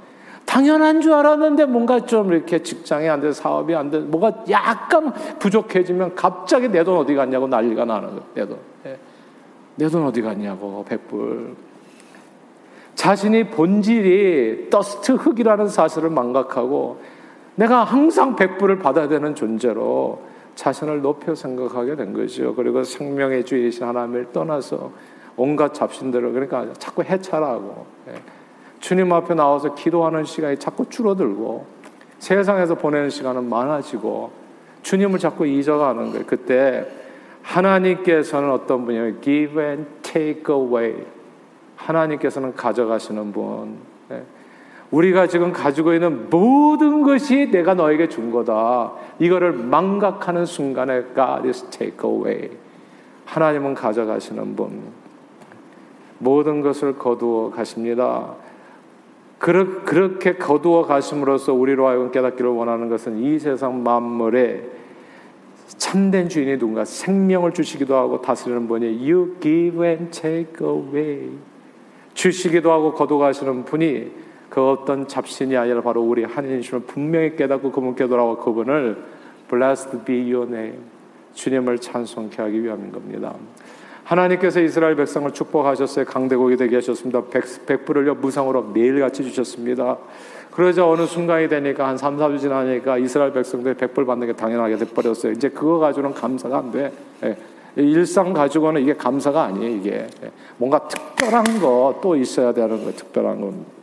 당연한 0.50 1.00
줄 1.00 1.14
알았는데 1.14 1.66
뭔가 1.66 2.00
좀 2.08 2.34
이렇게 2.34 2.64
직장이 2.64 3.08
안 3.08 3.22
돼, 3.22 3.32
사업이 3.32 3.76
안 3.76 3.92
돼, 3.92 4.00
뭐가 4.00 4.46
약간 4.50 5.14
부족해지면 5.38 6.16
갑자기 6.16 6.68
내 6.68 6.84
돈 6.84 6.98
어디 6.98 7.14
갔냐고 7.14 7.48
난리가 7.48 7.86
나는 7.86 8.10
거예요. 8.10 8.24
내 8.34 8.48
돈. 8.48 8.58
예. 8.88 8.98
내돈 9.76 10.08
어디 10.08 10.24
갔냐고, 10.24 10.84
백불. 10.90 11.56
자신이 12.96 13.52
본질이 13.52 14.72
더스트 14.72 15.12
흙이라는 15.12 15.68
사실을 15.68 16.10
망각하고 16.10 17.00
내가 17.54 17.84
항상 17.84 18.36
백불을 18.36 18.80
받아야 18.80 19.08
되는 19.08 19.36
존재로 19.36 20.20
자신을 20.56 21.04
높여 21.04 21.36
생각하게 21.36 21.96
된 21.96 22.12
거죠. 22.12 22.56
그리고 22.56 22.84
생명의 22.84 23.46
주이신 23.46 23.86
하나님을 23.86 24.32
떠나서 24.34 24.92
온갖 25.38 25.76
잡신들을 25.76 26.32
그러니까 26.32 26.74
자꾸 26.80 27.04
해찰하고 27.04 27.86
예. 28.08 28.39
주님 28.80 29.12
앞에 29.12 29.34
나와서 29.34 29.76
기도하는 29.76 30.24
시간이 30.26 30.58
자꾸 30.58 30.90
줄어들고 30.90 31.66
세상에서 32.20 32.76
보내는 32.76 33.10
시간은 33.10 33.50
많아지고 33.50 34.32
주님을 34.82 35.20
자꾸 35.20 35.46
잊어가는 35.46 36.12
거예요. 36.12 36.26
그때 36.26 36.86
하나님께서는 37.44 38.52
어떤 38.52 38.86
분이에요? 38.86 39.22
Give 39.22 39.64
and 39.64 39.86
take 40.02 40.54
away. 40.54 41.06
하나님께서는 41.76 42.56
가져가시는 42.56 43.32
분. 43.32 43.78
네. 44.10 44.24
우리가 44.92 45.28
지금 45.28 45.52
가지고 45.52 45.94
있는 45.94 46.30
모든 46.30 47.04
것이 47.04 47.50
내가 47.52 47.74
너에게 47.74 48.10
준 48.10 48.32
거다. 48.32 48.94
이거를 49.20 49.54
망각하는 49.54 50.46
순간에 50.46 51.04
God 51.16 51.48
is 51.48 51.70
take 51.70 52.10
away. 52.10 52.50
하나님은 53.26 53.76
가져가시는 53.76 54.56
분. 54.56 54.82
모든 56.18 56.62
것을 56.62 56.98
거두어 56.98 57.52
가십니다. 57.52 58.34
그렇게 59.40 60.36
거두어 60.36 60.84
가심으로써 60.84 61.54
우리로 61.54 61.88
하여금 61.88 62.12
깨닫기를 62.12 62.52
원하는 62.52 62.90
것은 62.90 63.20
이 63.20 63.40
세상 63.40 63.84
만물에 63.84 64.64
참된 65.78 66.28
주인이 66.28 66.60
누군가 66.60 66.84
생명을 66.84 67.54
주시기도 67.54 67.96
하고 67.96 68.22
다스리는 68.22 68.68
분이 68.68 69.10
You 69.10 69.38
give 69.40 69.86
and 69.86 70.12
take 70.12 70.56
away 70.62 71.30
주시기도 72.14 72.70
하고 72.72 72.94
거둬가시는 72.94 73.64
분이 73.64 74.12
그 74.50 74.62
어떤 74.62 75.08
잡신이 75.08 75.56
아니라 75.56 75.82
바로 75.82 76.02
우리 76.02 76.26
하나님이심을 76.26 76.84
분명히 76.84 77.36
깨닫고 77.36 77.72
그분께 77.72 78.08
돌아와 78.08 78.36
그분을 78.36 78.98
Blessed 79.50 80.04
be 80.04 80.34
your 80.34 80.54
name 80.54 80.80
주님을 81.34 81.80
찬송케 81.80 82.42
하기 82.42 82.62
위함인 82.62 82.92
겁니다. 82.92 83.34
하나님께서 84.10 84.60
이스라엘 84.60 84.96
백성을 84.96 85.32
축복하셨어요. 85.32 86.06
강대국이 86.06 86.58
되게 86.58 86.78
하셨습니다. 86.78 87.22
백, 87.30 87.44
백불을요 87.68 88.16
무상으로 88.16 88.64
매일같이 88.64 89.24
주셨습니다. 89.24 89.98
그러자 90.52 90.88
어느 90.88 91.06
순간이 91.06 91.48
되니까 91.48 91.88
한 91.88 91.96
3, 91.96 92.18
4주 92.18 92.40
지나니까 92.40 92.98
이스라엘 92.98 93.32
백성들이 93.32 93.76
백불 93.76 94.08
받는 94.08 94.26
게 94.26 94.34
당연하게 94.34 94.78
돼버렸어요. 94.78 95.32
이제 95.34 95.50
그거 95.50 95.78
가지고는 95.78 96.16
감사가 96.16 96.58
안 96.58 96.72
돼. 96.72 96.92
예. 97.24 97.38
일상 97.76 98.34
가지고는 98.34 98.82
이게 98.82 98.94
감사가 98.94 99.44
아니에요, 99.44 99.76
이게. 99.76 100.08
예. 100.24 100.32
뭔가 100.58 100.88
특별한 100.88 101.60
거 101.62 102.00
또 102.02 102.16
있어야 102.16 102.52
되는 102.52 102.84
거 102.84 102.92
특별한 102.92 103.40
건. 103.40 103.79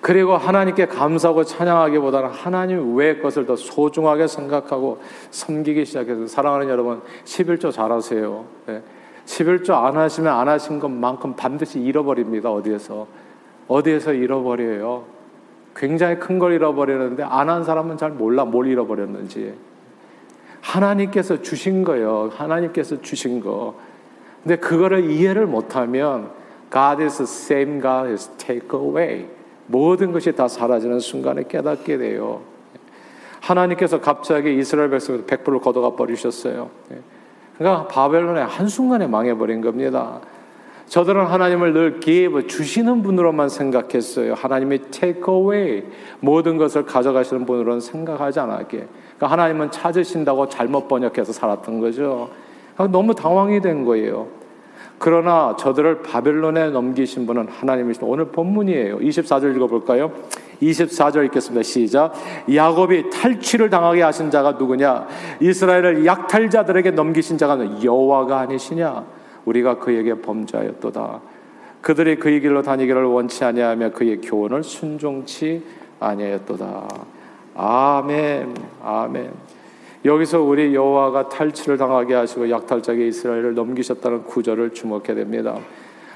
그리고 0.00 0.36
하나님께 0.36 0.86
감사하고 0.86 1.44
찬양하기보다는 1.44 2.30
하나님 2.30 2.96
외의 2.96 3.20
것을 3.20 3.44
더 3.44 3.54
소중하게 3.54 4.26
생각하고 4.26 4.98
섬기기 5.30 5.84
시작해서 5.84 6.26
사랑하는 6.26 6.68
여러분 6.68 7.02
11조 7.24 7.70
잘하세요. 7.70 8.44
예. 8.70 8.82
11조 9.26 9.72
안 9.74 9.96
하시면 9.98 10.32
안 10.32 10.48
하신 10.48 10.80
것만큼 10.80 11.36
반드시 11.36 11.78
잃어버립니다. 11.80 12.50
어디에서. 12.50 13.06
어디에서 13.68 14.14
잃어버려요. 14.14 15.04
굉장히 15.76 16.18
큰 16.18 16.38
걸 16.38 16.52
잃어버리는데 16.54 17.22
안 17.22 17.48
한 17.48 17.62
사람은 17.62 17.96
잘 17.98 18.10
몰라 18.10 18.44
뭘 18.44 18.66
잃어버렸는지. 18.68 19.54
하나님께서 20.62 21.42
주신 21.42 21.84
거예요. 21.84 22.30
하나님께서 22.34 23.00
주신 23.02 23.40
거. 23.40 23.74
근데 24.42 24.56
그거를 24.56 25.10
이해를 25.10 25.46
못하면 25.46 26.30
God 26.72 27.02
is 27.02 27.18
the 27.18 27.24
same 27.24 27.80
God 27.80 28.10
is 28.10 28.28
take 28.38 28.68
away. 28.72 29.28
모든 29.70 30.12
것이 30.12 30.32
다 30.32 30.48
사라지는 30.48 30.98
순간에 30.98 31.44
깨닫게 31.48 31.96
돼요. 31.98 32.40
하나님께서 33.40 34.00
갑자기 34.00 34.56
이스라엘 34.58 34.90
백성을 34.90 35.24
백불을 35.26 35.60
걷어가 35.60 35.96
버리셨어요. 35.96 36.70
그러니까 37.56 37.86
바벨론에 37.88 38.42
한순간에 38.42 39.06
망해버린 39.06 39.60
겁니다. 39.60 40.20
저들은 40.86 41.26
하나님을 41.26 41.72
늘 41.72 42.00
give 42.00 42.48
주시는 42.48 43.02
분으로만 43.02 43.48
생각했어요. 43.48 44.34
하나님이 44.34 44.78
take 44.90 45.22
away 45.28 45.84
모든 46.18 46.56
것을 46.56 46.84
가져가시는 46.84 47.46
분으로는 47.46 47.80
생각하지 47.80 48.40
않았기에. 48.40 48.88
그러니까 49.16 49.26
하나님은 49.28 49.70
찾으신다고 49.70 50.48
잘못 50.48 50.88
번역해서 50.88 51.32
살았던 51.32 51.78
거죠. 51.78 52.30
그러니까 52.74 52.98
너무 52.98 53.14
당황이 53.14 53.60
된 53.60 53.84
거예요. 53.84 54.39
그러나 55.00 55.56
저들을 55.58 56.02
바벨론에 56.02 56.68
넘기신 56.68 57.26
분은 57.26 57.48
하나님이시다. 57.48 58.04
오늘 58.06 58.26
본문이에요. 58.26 58.98
24절 58.98 59.56
읽어볼까요? 59.56 60.12
24절 60.60 61.24
읽겠습니다. 61.24 61.62
시작. 61.62 62.12
야곱이 62.54 63.08
탈취를 63.08 63.70
당하게 63.70 64.02
하신 64.02 64.30
자가 64.30 64.52
누구냐? 64.52 65.06
이스라엘을 65.40 66.04
약탈자들에게 66.04 66.90
넘기신 66.90 67.38
자가 67.38 67.82
여호와가 67.82 68.40
아니시냐? 68.40 69.06
우리가 69.46 69.78
그에게 69.78 70.20
범죄하였도다. 70.20 71.20
그들이 71.80 72.16
그의 72.16 72.42
길로 72.42 72.60
다니기를 72.60 73.04
원치 73.04 73.42
아니하며 73.42 73.92
그의 73.92 74.20
교훈을 74.20 74.62
순종치 74.62 75.64
아니하였도다. 75.98 76.88
아멘. 77.54 78.54
아멘. 78.82 79.32
여기서 80.04 80.40
우리 80.40 80.74
여호와가 80.74 81.28
탈취를 81.28 81.76
당하게 81.76 82.14
하시고 82.14 82.48
약탈자에게 82.48 83.08
이스라엘을 83.08 83.54
넘기셨다는 83.54 84.24
구절을 84.24 84.72
주목해야 84.72 85.14
됩니다. 85.14 85.58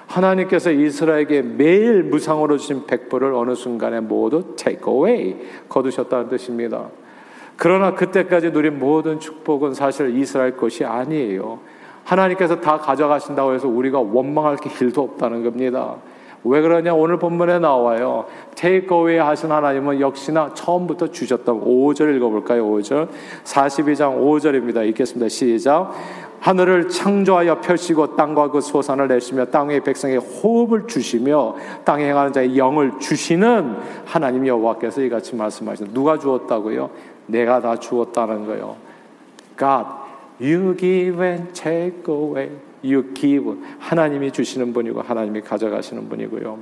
하나님께서 0.07 0.71
이스라엘에게 0.71 1.43
매일 1.43 2.03
무상으로 2.03 2.57
주신 2.57 2.87
백불을 2.87 3.35
어느 3.35 3.55
순간에 3.55 4.01
모두 4.01 4.55
take 4.57 4.91
away 4.91 5.37
거두셨다는 5.69 6.29
뜻입니다. 6.29 6.89
그러나 7.57 7.95
그때까지 7.95 8.51
누린 8.51 8.79
모든 8.79 9.21
축복은 9.21 9.75
사실 9.75 10.17
이스라엘 10.17 10.57
것이 10.57 10.85
아니에요. 10.85 11.61
하나님께서 12.05 12.61
다 12.61 12.79
가져가신다고 12.79 13.55
해서 13.55 13.69
우리가 13.69 13.99
원망할 14.01 14.57
게 14.57 14.69
길도 14.71 15.03
없다는 15.03 15.45
겁니다. 15.45 15.97
왜 16.45 16.61
그러냐? 16.61 16.95
오늘 16.95 17.19
본문에 17.19 17.59
나와요. 17.59 18.27
테이크 18.55 18.95
어웨이 18.95 19.19
하신 19.19 19.51
하나님은 19.51 20.01
역시나 20.01 20.53
처음부터 20.55 21.09
주셨다고. 21.09 21.61
5절 21.61 22.15
읽어볼까요? 22.17 22.67
5절. 22.67 23.09
42장 23.45 24.21
5절입니다. 24.21 24.87
읽겠습니다. 24.89 25.29
시작. 25.29 25.93
하늘을 26.41 26.91
창조하여 26.91 27.63
펼치고 27.63 28.17
땅과 28.17 28.51
그 28.51 28.61
소산을 28.61 29.09
내시며 29.09 29.47
땅의 29.47 29.81
백성의 29.81 30.19
호흡을 30.19 30.87
주시며 30.87 31.57
땅에 31.87 32.07
행하는 32.07 32.35
자의 32.35 32.59
영을 32.59 32.99
주시는 32.99 33.77
하나님 34.05 34.47
여호와께서 34.47 35.01
이같이 35.01 35.35
말씀하시는 35.35 35.95
누가 35.95 36.19
주었다고요? 36.19 36.91
내가 37.29 37.63
다 37.63 37.77
주었다는 37.77 38.47
거요. 38.47 38.77
God 39.59 39.87
You 40.39 40.77
give 40.77 41.25
and 41.25 41.53
take 41.55 42.03
away. 42.09 42.51
You 42.85 43.15
give. 43.15 43.57
하나님이 43.79 44.31
주시는 44.31 44.75
분이고 44.75 45.01
하나님이 45.01 45.41
가져가시는 45.41 46.09
분이고요. 46.09 46.59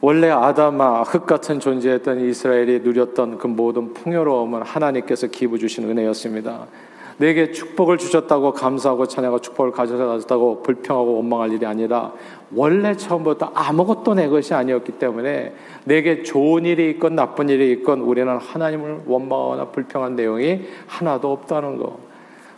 원래 0.00 0.28
아담아 0.30 1.02
흙 1.02 1.26
같은 1.26 1.60
존재였던 1.60 2.20
이스라엘이 2.20 2.80
누렸던 2.80 3.38
그 3.38 3.46
모든 3.46 3.94
풍요로움은 3.94 4.62
하나님께서 4.62 5.28
기부 5.28 5.58
주신 5.58 5.88
은혜였습니다. 5.88 6.66
내게 7.16 7.52
축복을 7.52 7.98
주셨다고 7.98 8.52
감사하고 8.52 9.06
찬양하고 9.06 9.40
축복을 9.40 9.70
가져다고 9.72 10.62
불평하고 10.62 11.16
원망할 11.16 11.52
일이 11.52 11.64
아니라 11.64 12.12
원래 12.54 12.96
처음부터 12.96 13.52
아무것도 13.54 14.14
내 14.14 14.28
것이 14.28 14.52
아니었기 14.52 14.92
때문에 14.92 15.54
내게 15.84 16.22
좋은 16.22 16.64
일이 16.64 16.90
있건 16.90 17.14
나쁜 17.14 17.48
일이 17.48 17.72
있건 17.72 18.00
우리는 18.00 18.36
하나님을 18.36 19.02
원망하거나 19.06 19.68
불평한 19.68 20.16
내용이 20.16 20.62
하나도 20.86 21.32
없다는 21.32 21.78
거. 21.78 21.98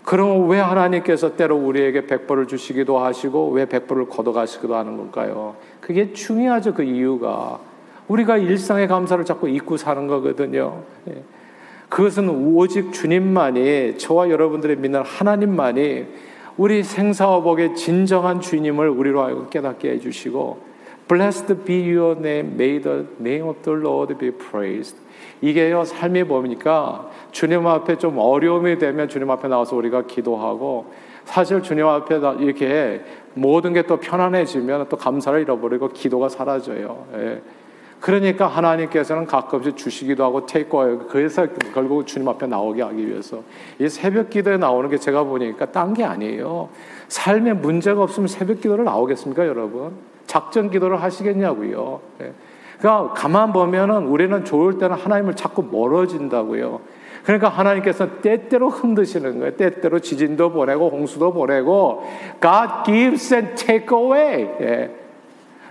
그러면 0.06 0.48
왜 0.48 0.60
하나님께서 0.60 1.34
때로 1.34 1.56
우리에게 1.56 2.06
백벌을 2.06 2.46
주시기도 2.46 2.96
하시고 2.96 3.50
왜 3.50 3.66
백벌을 3.66 4.08
걷어가시기도 4.08 4.76
하는 4.76 4.96
걸까요? 4.96 5.56
그게 5.80 6.12
중요하죠. 6.12 6.74
그 6.74 6.84
이유가 6.84 7.58
우리가 8.06 8.36
일상의 8.36 8.86
감사를 8.86 9.24
자꾸 9.24 9.48
잊고 9.48 9.76
사는 9.76 10.06
거거든요. 10.06 10.84
예. 11.08 11.24
그것은 11.88 12.28
오직 12.28 12.92
주님만이 12.92 13.98
저와 13.98 14.30
여러분들이 14.30 14.76
믿는 14.76 15.02
하나님만이 15.02 16.06
우리 16.56 16.84
생사화복의 16.84 17.74
진정한 17.74 18.40
주님을 18.40 18.88
우리로 18.88 19.24
하여금 19.24 19.50
깨닫게 19.50 19.90
해주시고 19.90 20.76
Blessed 21.08 21.64
be 21.64 21.96
your 21.96 22.16
name, 22.16 22.52
may 22.54 22.80
the 22.80 23.06
name 23.18 23.48
of 23.48 23.60
the 23.62 23.76
Lord 23.76 24.16
be 24.18 24.30
praised. 24.30 24.96
이게요 25.42 25.84
삶이 25.84 26.24
뭡니까? 26.24 27.10
주님 27.30 27.66
앞에 27.66 27.98
좀 27.98 28.18
어려움이 28.18 28.78
되면 28.78 29.08
주님 29.08 29.30
앞에 29.30 29.48
나와서 29.48 29.76
우리가 29.76 30.02
기도하고 30.06 30.86
사실 31.24 31.62
주님 31.62 31.86
앞에 31.86 32.20
이렇게 32.40 33.02
모든 33.34 33.72
게 33.72 33.82
또 33.82 33.98
편안해지면 33.98 34.88
또 34.88 34.96
감사를 34.96 35.40
잃어버리고 35.40 35.88
기도가 35.88 36.28
사라져요. 36.28 37.06
예. 37.14 37.42
그러니까 38.00 38.46
하나님께서는 38.46 39.26
가끔씩 39.26 39.76
주시기도 39.76 40.22
하고 40.22 40.46
테이크어요. 40.46 41.06
그래서 41.08 41.46
결국 41.74 42.06
주님 42.06 42.28
앞에 42.28 42.46
나오게 42.46 42.82
하기 42.82 43.08
위해서 43.08 43.42
이 43.78 43.88
새벽 43.88 44.30
기도에 44.30 44.56
나오는 44.58 44.88
게 44.90 44.98
제가 44.98 45.24
보니까 45.24 45.66
딴 45.66 45.94
게 45.94 46.04
아니에요. 46.04 46.68
삶에 47.08 47.54
문제가 47.54 48.02
없으면 48.02 48.28
새벽 48.28 48.60
기도를 48.60 48.84
나오겠습니까, 48.84 49.46
여러분? 49.46 49.92
작전 50.26 50.70
기도를 50.70 51.02
하시겠냐고요. 51.02 52.00
예. 52.22 52.32
그러니까 52.78 53.14
가만 53.14 53.52
보면은 53.52 54.06
우리는 54.06 54.44
좋을 54.44 54.78
때는 54.78 54.96
하나님을 54.96 55.34
자꾸 55.34 55.64
멀어진다고요. 55.70 56.80
그러니까 57.24 57.48
하나님께서 57.48 58.20
때때로 58.20 58.68
흔드시는 58.68 59.40
거예요. 59.40 59.56
때때로 59.56 59.98
지진도 59.98 60.52
보내고 60.52 60.90
홍수도 60.90 61.32
보내고 61.32 62.04
God 62.40 62.84
gives 62.84 63.34
and 63.34 63.54
take 63.56 63.88
away. 63.96 64.48
예. 64.60 64.90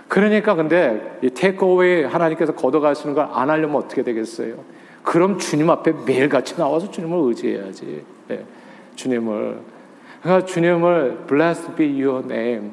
그러니까 0.08 0.54
근데 0.54 1.18
이 1.22 1.30
테이크어웨이 1.30 2.04
하나님께서 2.04 2.54
걷어가시는 2.54 3.14
걸 3.14 3.28
안 3.32 3.50
하려면 3.50 3.76
어떻게 3.76 4.02
되겠어요? 4.02 4.54
그럼 5.02 5.38
주님 5.38 5.70
앞에 5.70 5.94
매일같이 6.06 6.56
나와서 6.56 6.90
주님을 6.90 7.28
의지해야지. 7.28 8.04
네. 8.28 8.44
주님을. 8.96 9.58
그러니까 10.22 10.46
주님을 10.46 11.24
blessed 11.28 11.74
be 11.76 12.04
your 12.04 12.24
name. 12.24 12.72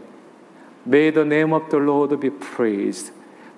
May 0.86 1.12
the 1.14 1.26
name 1.26 1.54
of 1.54 1.70
the 1.70 1.84
Lord 1.84 2.20
be 2.20 2.30
praised. 2.30 3.14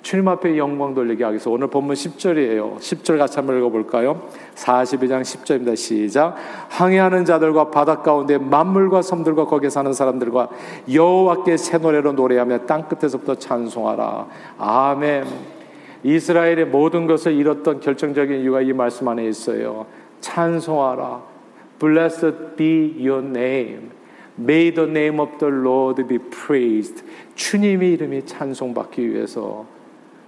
주님 0.06 0.28
앞에 0.28 0.56
영광 0.60 0.94
돌리게 0.94 1.24
하기 1.24 1.34
위해서 1.34 1.50
오늘 1.50 1.66
본문 1.66 1.96
10절이에요. 1.96 2.78
10절 2.78 3.18
같이 3.18 3.38
한번 3.38 3.58
읽어볼까요? 3.58 4.22
42장 4.54 5.22
10절입니다. 5.22 5.76
시작. 5.76 6.36
항해하는 6.70 7.26
자들과 7.26 7.72
바닷 7.72 8.04
가운데 8.04 8.38
만물과 8.38 9.02
섬들과 9.02 9.46
거기에 9.48 9.72
사는 9.72 9.92
사람들과 9.92 10.50
여호와께 10.94 11.58
새 11.58 11.80
노래로 11.80 12.12
노래하며 12.12 12.68
땅 12.68 12.88
끝에서부터 12.88 13.34
찬송하라. 13.34 14.28
아멘. 14.60 15.26
이스라엘의 16.04 16.66
모든 16.66 17.08
것을 17.08 17.34
잃었던 17.34 17.80
결정적인 17.80 18.42
이유가 18.42 18.62
이 18.62 18.74
말씀 18.74 19.08
안에 19.08 19.26
있어요. 19.28 19.88
찬송하라. 20.22 21.24
Blessed 21.80 22.56
be 22.56 22.94
your 23.00 23.26
name. 23.26 23.90
May 24.38 24.72
the 24.72 24.88
name 24.88 25.20
of 25.20 25.40
the 25.40 25.52
Lord 25.52 26.06
be 26.06 26.20
praised. 26.20 27.04
주님의 27.34 27.94
이름이 27.94 28.28
찬송받기 28.28 29.12
위해서 29.12 29.74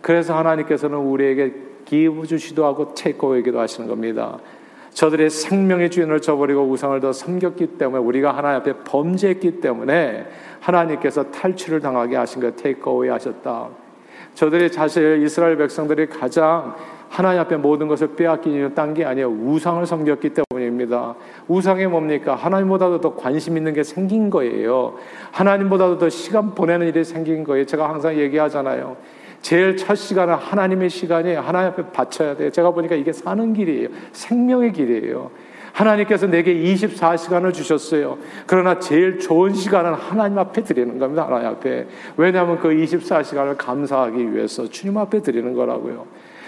그래서 0.08 0.38
하나님께서는 0.38 0.98
우리에게 1.00 1.54
기부 1.84 2.26
주시도 2.26 2.66
하고 2.66 2.94
테이크어웨이기도 2.94 3.60
하시는 3.60 3.90
겁니다. 3.90 4.38
저들의 4.94 5.30
생명의 5.30 5.92
주인을 5.92 6.22
저버리고 6.22 6.62
우상을 6.62 6.98
더 7.02 7.12
섬겼기 7.12 7.78
때문에 7.78 8.02
우리가 8.02 8.32
하나님 8.32 8.62
앞에 8.62 8.74
범죄했기 8.86 9.60
때문에 9.60 10.26
하나님께서 10.62 11.30
탈취를 11.32 11.82
당하게 11.82 12.16
하신 12.16 12.42
거 12.42 12.52
테이크어웨이 12.52 13.10
하셨다. 13.10 13.68
저들이 14.34 14.70
사실 14.70 15.22
이스라엘 15.24 15.58
백성들이 15.58 16.08
가장 16.08 16.74
하나님 17.10 17.42
앞에 17.42 17.58
모든 17.58 17.90
것을 17.90 18.16
빼앗긴 18.16 18.54
이유는 18.54 18.76
딴 18.76 18.94
게 18.94 19.04
아니에요. 19.04 19.28
우상을 19.28 19.86
섬겼기 19.86 20.32
때문입니다. 20.50 21.16
우상이 21.50 21.86
뭡니까? 21.88 22.34
하나님보다도 22.36 23.02
더 23.02 23.14
관심 23.14 23.58
있는 23.58 23.74
게 23.74 23.84
생긴 23.84 24.30
거예요. 24.30 24.96
하나님보다도 25.32 25.98
더 25.98 26.08
시간 26.08 26.56
보내는 26.56 26.88
일이 26.88 27.04
생긴 27.04 27.44
거예요. 27.44 27.66
제가 27.66 27.90
항상 27.90 28.16
얘기하잖아요. 28.18 28.96
제일 29.42 29.78
첫 29.78 29.96
시간은 29.96 30.34
하나님의 30.34 30.90
시간이 30.90 31.34
하나님 31.36 31.72
앞에 31.72 31.92
바쳐야 31.92 32.36
돼요. 32.36 32.52
제가 32.52 32.72
보니까 32.72 32.96
이게 32.96 33.14
사는 33.14 33.54
길이에요. 33.54 33.90
생명의 34.12 34.74
길이에요. 34.74 35.32
하나님께서 35.78 36.26
내게 36.26 36.56
24시간을 36.56 37.54
주셨어요. 37.54 38.18
그러나 38.48 38.80
제일 38.80 39.20
좋은 39.20 39.54
시간은 39.54 39.94
하나님 39.94 40.40
앞에 40.40 40.64
드리는 40.64 40.98
겁니다. 40.98 41.26
하나님 41.26 41.50
앞에. 41.50 41.88
왜냐하면 42.18 42.60
그 42.60 42.70
24시간을 42.70 43.58
감사하기 43.58 44.34
위해서 44.34 44.68
주님 44.68 44.98
앞에 44.98 45.22
드리는 45.22 45.54
거라고요. 45.54 46.08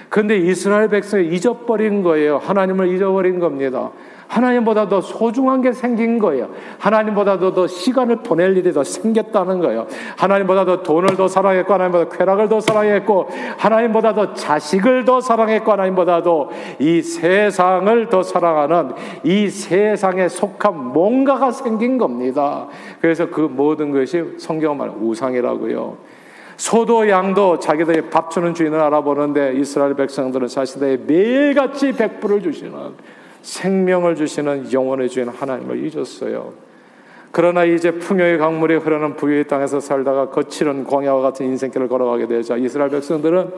근데 0.09 0.37
이스라엘 0.37 0.89
백성이 0.89 1.27
잊어버린 1.27 2.01
거예요. 2.03 2.37
하나님을 2.37 2.87
잊어버린 2.93 3.39
겁니다. 3.39 3.91
하나님보다 4.29 4.87
더 4.87 5.01
소중한 5.01 5.61
게 5.61 5.71
생긴 5.71 6.19
거예요. 6.19 6.49
하나님보다도 6.77 7.53
더 7.55 7.65
시간을 7.65 8.17
보낼 8.17 8.55
일이 8.55 8.71
더 8.71 8.83
생겼다는 8.83 9.59
거예요. 9.59 9.87
하나님보다 10.17 10.65
더 10.65 10.83
돈을 10.83 11.15
더 11.17 11.27
사랑했고, 11.27 11.73
하나님보다 11.73 12.15
쾌락을 12.15 12.47
더 12.47 12.59
사랑했고, 12.59 13.27
하나님보다 13.57 14.13
더 14.13 14.33
자식을 14.35 15.05
더 15.05 15.19
사랑했고, 15.19 15.71
하나님보다 15.71 16.21
도 16.21 16.49
이 16.79 17.01
세상을 17.01 18.09
더 18.09 18.23
사랑하는 18.23 18.91
이 19.23 19.49
세상에 19.49 20.27
속한 20.27 20.93
뭔가가 20.93 21.51
생긴 21.51 21.97
겁니다. 21.97 22.67
그래서 23.01 23.29
그 23.29 23.41
모든 23.41 23.91
것이 23.91 24.23
성경 24.37 24.77
말 24.77 24.89
우상이라고요. 24.89 26.18
소도 26.59 27.07
양도 27.07 27.57
자기들이 27.57 28.09
밥 28.09 28.31
주는 28.31 28.53
주인을 28.53 28.77
알아보는데 28.81 29.53
이스라엘 29.53 29.93
백성들은 29.93 30.49
자신들의 30.49 30.99
매일같이 31.07 31.93
백불을 31.93 32.43
주시는 32.43 32.73
생명을 33.41 34.17
주시는 34.17 34.73
영원의 34.73 35.07
주인 35.07 35.29
하나님을 35.29 35.85
잊었어요. 35.85 36.51
그러나 37.31 37.63
이제 37.63 37.91
풍요의 37.91 38.39
강물이 38.39 38.75
흐르는 38.75 39.15
부유의 39.15 39.47
땅에서 39.47 39.79
살다가 39.79 40.31
거칠은 40.31 40.83
광야와 40.83 41.21
같은 41.21 41.45
인생길을 41.45 41.87
걸어가게 41.87 42.27
되자 42.27 42.57
이스라엘 42.57 42.89
백성들은 42.89 43.51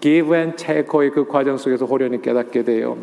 give 0.00 0.34
and 0.34 0.56
take의 0.56 1.10
그 1.10 1.26
과정 1.26 1.58
속에서 1.58 1.84
호련히 1.84 2.22
깨닫게 2.22 2.62
돼요. 2.62 2.96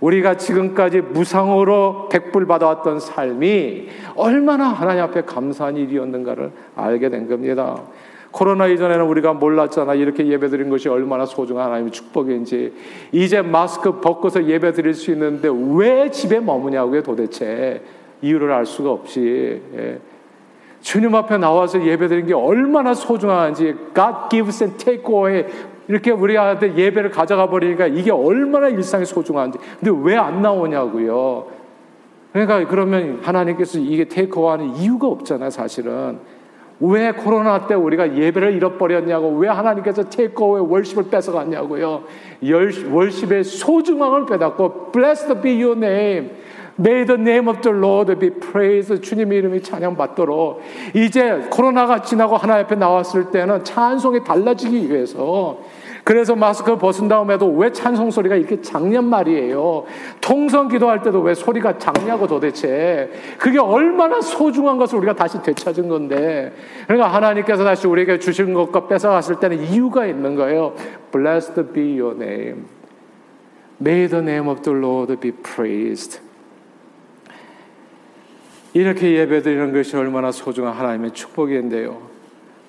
우리가 0.00 0.38
지금까지 0.38 1.02
무상으로 1.02 2.08
백불 2.08 2.46
받아왔던 2.46 3.00
삶이 3.00 3.88
얼마나 4.14 4.68
하나님 4.68 5.02
앞에 5.02 5.22
감사한 5.22 5.76
일이었는가를 5.76 6.52
알게 6.74 7.10
된 7.10 7.28
겁니다. 7.28 7.82
코로나 8.30 8.66
이전에는 8.66 9.04
우리가 9.06 9.32
몰랐잖아. 9.32 9.94
이렇게 9.94 10.26
예배 10.26 10.48
드린 10.48 10.68
것이 10.68 10.88
얼마나 10.88 11.24
소중한 11.26 11.66
하나님의 11.66 11.92
축복인지. 11.92 12.72
이제 13.12 13.42
마스크 13.42 14.00
벗고서 14.00 14.44
예배 14.44 14.72
드릴 14.72 14.94
수 14.94 15.10
있는데 15.12 15.48
왜 15.74 16.10
집에 16.10 16.38
머무냐고요, 16.40 17.02
도대체. 17.02 17.82
이유를 18.20 18.52
알 18.52 18.66
수가 18.66 18.90
없이. 18.90 19.60
예. 19.76 19.98
주님 20.80 21.14
앞에 21.14 21.38
나와서 21.38 21.84
예배 21.84 22.08
드린 22.08 22.26
게 22.26 22.34
얼마나 22.34 22.94
소중한지. 22.94 23.74
God 23.94 24.14
gives 24.30 24.62
and 24.62 24.84
take 24.84 25.04
away. 25.12 25.46
이렇게 25.88 26.10
우리가 26.10 26.58
예배를 26.62 27.10
가져가 27.10 27.48
버리니까 27.48 27.86
이게 27.86 28.10
얼마나 28.10 28.68
일상이 28.68 29.04
소중한지. 29.06 29.58
근데 29.80 29.90
왜 30.04 30.16
안 30.16 30.42
나오냐고요. 30.42 31.46
그러니까 32.32 32.68
그러면 32.68 33.20
하나님께서 33.22 33.78
이게 33.78 34.04
테이크어워하는 34.04 34.76
이유가 34.76 35.06
없잖아요, 35.08 35.50
사실은. 35.50 36.18
왜 36.80 37.10
코로나 37.12 37.66
때 37.66 37.74
우리가 37.74 38.16
예배를 38.16 38.54
잃어버렸냐고, 38.54 39.36
왜 39.38 39.48
하나님께서 39.48 40.04
테이크어웨이 40.04 40.64
월십을 40.68 41.10
뺏어갔냐고요. 41.10 42.04
월십의 42.92 43.44
소중함을 43.44 44.26
빼닫고, 44.26 44.92
blessed 44.92 45.40
be 45.42 45.62
your 45.62 45.76
name. 45.76 46.30
May 46.78 47.04
the 47.04 47.20
name 47.20 47.48
of 47.48 47.60
the 47.60 47.76
Lord 47.76 48.14
be 48.20 48.30
praised. 48.30 49.02
주님의 49.02 49.38
이름이 49.38 49.62
찬양받도록. 49.62 50.60
이제 50.94 51.48
코로나가 51.50 52.02
지나고 52.02 52.36
하나님 52.36 52.64
앞에 52.64 52.76
나왔을 52.76 53.32
때는 53.32 53.64
찬송이 53.64 54.22
달라지기 54.22 54.88
위해서 54.88 55.58
그래서 56.08 56.34
마스크 56.34 56.78
벗은 56.78 57.06
다음에도 57.06 57.52
왜 57.52 57.70
찬송 57.70 58.10
소리가 58.10 58.34
이렇게 58.36 58.62
작냔 58.62 59.04
말이에요. 59.04 59.84
통성 60.22 60.68
기도할 60.68 61.02
때도 61.02 61.20
왜 61.20 61.34
소리가 61.34 61.76
작냐고 61.76 62.26
도대체. 62.26 63.10
그게 63.36 63.58
얼마나 63.58 64.18
소중한 64.22 64.78
것을 64.78 64.96
우리가 65.00 65.14
다시 65.14 65.42
되찾은 65.42 65.86
건데. 65.86 66.54
그러니까 66.86 67.12
하나님께서 67.12 67.62
다시 67.62 67.86
우리에게 67.86 68.20
주신 68.20 68.54
것과 68.54 68.86
뺏어갔을 68.86 69.38
때는 69.38 69.60
이유가 69.64 70.06
있는 70.06 70.34
거예요. 70.34 70.74
Blessed 71.12 71.74
be 71.74 72.00
your 72.00 72.16
name. 72.16 72.64
May 73.78 74.08
the 74.08 74.22
name 74.24 74.48
of 74.48 74.62
the 74.62 74.78
Lord 74.78 75.14
be 75.16 75.30
praised. 75.30 76.22
이렇게 78.72 79.12
예배드리는 79.12 79.74
것이 79.74 79.94
얼마나 79.94 80.32
소중한 80.32 80.72
하나님의 80.72 81.10
축복인데요. 81.10 81.98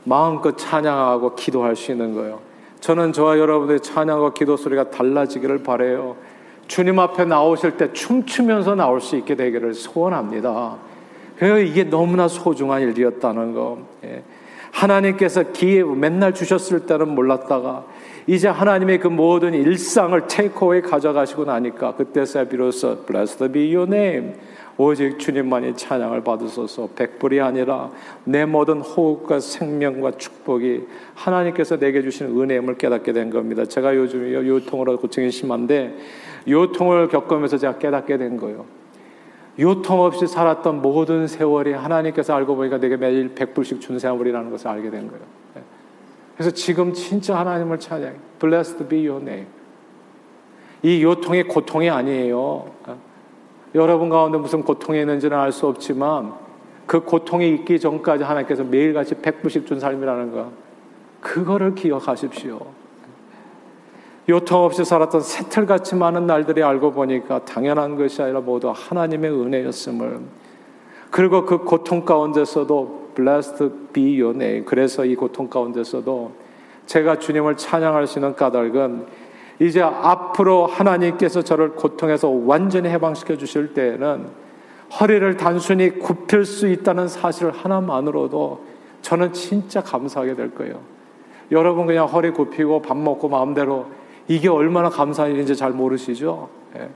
마음껏 0.04 0.58
찬양하고 0.58 1.36
기도할 1.36 1.78
수 1.78 1.94
있는 1.94 2.14
거예요. 2.14 2.49
저는 2.80 3.14
저와 3.14 3.38
여러분들의 3.40 3.82
찬양과 3.82 4.34
기도 4.34 4.56
소리가 4.58 4.90
달라지기를 4.90 5.64
바래요. 5.64 6.16
주님 6.68 7.00
앞에 7.00 7.26
나오실 7.26 7.78
때 7.78 7.92
춤추면서 7.92 8.76
나올 8.76 9.02
수 9.02 9.16
있게 9.18 9.36
되기를 9.36 9.74
소원합니다. 9.74 10.78
이게 11.66 11.84
너무나 11.84 12.28
소중한 12.28 12.82
일이었다는 12.82 13.54
거. 13.54 13.80
예. 14.04 14.24
하나님께서 14.72 15.52
기회 15.52 15.84
맨날 15.84 16.34
주셨을 16.34 16.82
때는 16.82 17.16
몰랐다가 17.16 17.86
이제 18.28 18.48
하나님의 18.48 19.00
그 19.00 19.08
모든 19.08 19.54
일상을 19.56 20.28
테이크어웨이 20.28 20.82
가져가시고 20.82 21.46
나니까 21.46 21.96
그때서야 21.96 22.44
비로소 22.44 23.04
blessed 23.06 23.52
be 23.52 23.76
your 23.76 23.92
name 23.92 24.34
오직 24.82 25.20
주님만이 25.20 25.76
찬양을 25.76 26.24
받으소서 26.24 26.88
백불이 26.96 27.42
아니라 27.42 27.92
내 28.24 28.46
모든 28.46 28.80
호흡과 28.80 29.42
생명과 29.42 30.12
축복이 30.12 30.88
하나님께서 31.16 31.78
내게 31.78 32.02
주신 32.02 32.28
은혜임을 32.28 32.78
깨닫게 32.78 33.12
된 33.12 33.30
겁니다. 33.30 33.66
제가 33.66 33.94
요즘 33.98 34.32
요통으로 34.34 34.98
고충이 34.98 35.32
심한데 35.32 35.98
요통을 36.48 37.10
겪으면서 37.10 37.58
제가 37.58 37.78
깨닫게 37.78 38.18
된 38.18 38.38
거예요. 38.38 38.66
요통 39.60 40.00
없이 40.00 40.26
살았던 40.26 40.82
모든 40.82 41.28
세월이 41.28 41.74
하나님께서 41.74 42.34
알고 42.34 42.56
보니까 42.56 42.80
내게 42.80 42.96
매일 42.96 43.36
백불씩 43.36 43.82
준 43.82 44.00
세월이라는 44.00 44.50
것을 44.50 44.70
알게 44.70 44.90
된 44.92 45.10
거예요. 45.10 45.26
네. 45.56 45.62
그래서 46.38 46.52
지금 46.52 46.94
진짜 46.94 47.38
하나님을 47.38 47.82
찬양. 47.82 48.14
Blessed 48.40 48.88
be 48.88 49.06
your 49.06 49.22
name. 49.22 49.48
이 50.84 51.04
요통이 51.04 51.44
고통이 51.44 51.90
아니에요. 51.90 52.72
여러분 53.76 54.10
가운데 54.10 54.38
무슨 54.38 54.64
고통이 54.64 55.00
있는지는 55.00 55.38
알 55.38 55.52
수 55.52 55.68
없지만 55.68 56.34
그 56.86 57.02
고통이 57.02 57.50
있기 57.50 57.80
전까지 57.80 58.24
하나님께서 58.24 58.64
매일같이 58.64 59.16
백부씩 59.16 59.68
준 59.68 59.80
삶이라는 59.80 60.32
거 60.32 60.52
그거를 61.22 61.76
기억하십시오. 61.76 62.60
요통 64.28 64.64
없이 64.64 64.86
살았던 64.86 65.22
새틀같이 65.22 65.96
많은 65.96 66.28
날들이 66.28 66.64
알고 66.64 66.92
보니까 66.92 67.46
당연한 67.46 67.96
것이 67.96 68.22
아니라 68.22 68.42
모두 68.42 68.72
하나님의 68.76 69.32
은혜였음을 69.32 70.20
그리고 71.10 71.46
그 71.46 71.60
고통 71.60 72.06
가운데서도 72.06 73.12
blessed 73.16 73.70
be 73.92 74.22
your 74.22 74.36
name 74.36 74.66
그래서 74.66 75.04
이 75.04 75.16
고통 75.16 75.50
가운데서도 75.50 76.32
제가 76.86 77.18
주님을 77.18 77.58
찬양할 77.58 78.06
수 78.06 78.20
있는 78.20 78.36
까닭은 78.36 79.06
이제 79.60 79.82
앞으로 79.82 80.66
하나님께서 80.68 81.42
저를 81.42 81.76
고통에서 81.76 82.30
완전히 82.30 82.90
해방시켜 82.90 83.38
주실 83.38 83.74
때에는 83.74 84.28
허리를 85.00 85.38
단순히 85.38 86.00
굽힐 86.00 86.46
수 86.46 86.68
있다는 86.68 87.08
사실 87.08 87.52
하나만으로도 87.52 88.64
저는 89.02 89.34
진짜 89.34 89.82
감사하게 89.82 90.36
될 90.36 90.56
거예요. 90.56 90.80
여러분 91.52 91.86
그냥 91.86 92.08
허리 92.08 92.32
굽히고 92.32 92.82
밥 92.82 92.98
먹고 92.98 93.28
마음대로 93.28 93.88
이게 94.28 94.48
얼마나 94.48 94.90
감사한 94.90 95.32
일인지 95.32 95.56
잘 95.56 95.72
모르시죠? 95.72 96.50
예. 96.78 96.90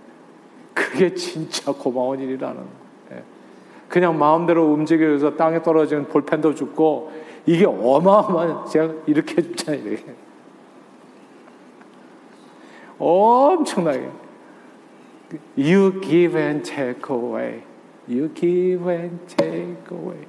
그게 0.73 1.13
진짜 1.13 1.71
고마운 1.71 2.19
일이라는. 2.19 2.61
예. 3.11 3.23
그냥 3.89 4.17
마음대로 4.17 4.71
움직여서 4.71 5.35
땅에 5.35 5.61
떨어지는 5.61 6.07
볼펜도 6.07 6.55
죽고 6.55 7.11
이게 7.45 7.65
어마어마한 7.65 8.65
제가 8.67 8.93
이렇게 9.05 9.37
해줬잖아요. 9.37 9.97
엄청나게. 12.99 14.09
You 15.57 16.01
give 16.01 16.39
and 16.39 16.63
take 16.63 17.09
away. 17.09 17.63
You 18.07 18.33
give 18.33 18.89
and 18.91 19.19
take 19.27 19.77
away. 19.91 20.27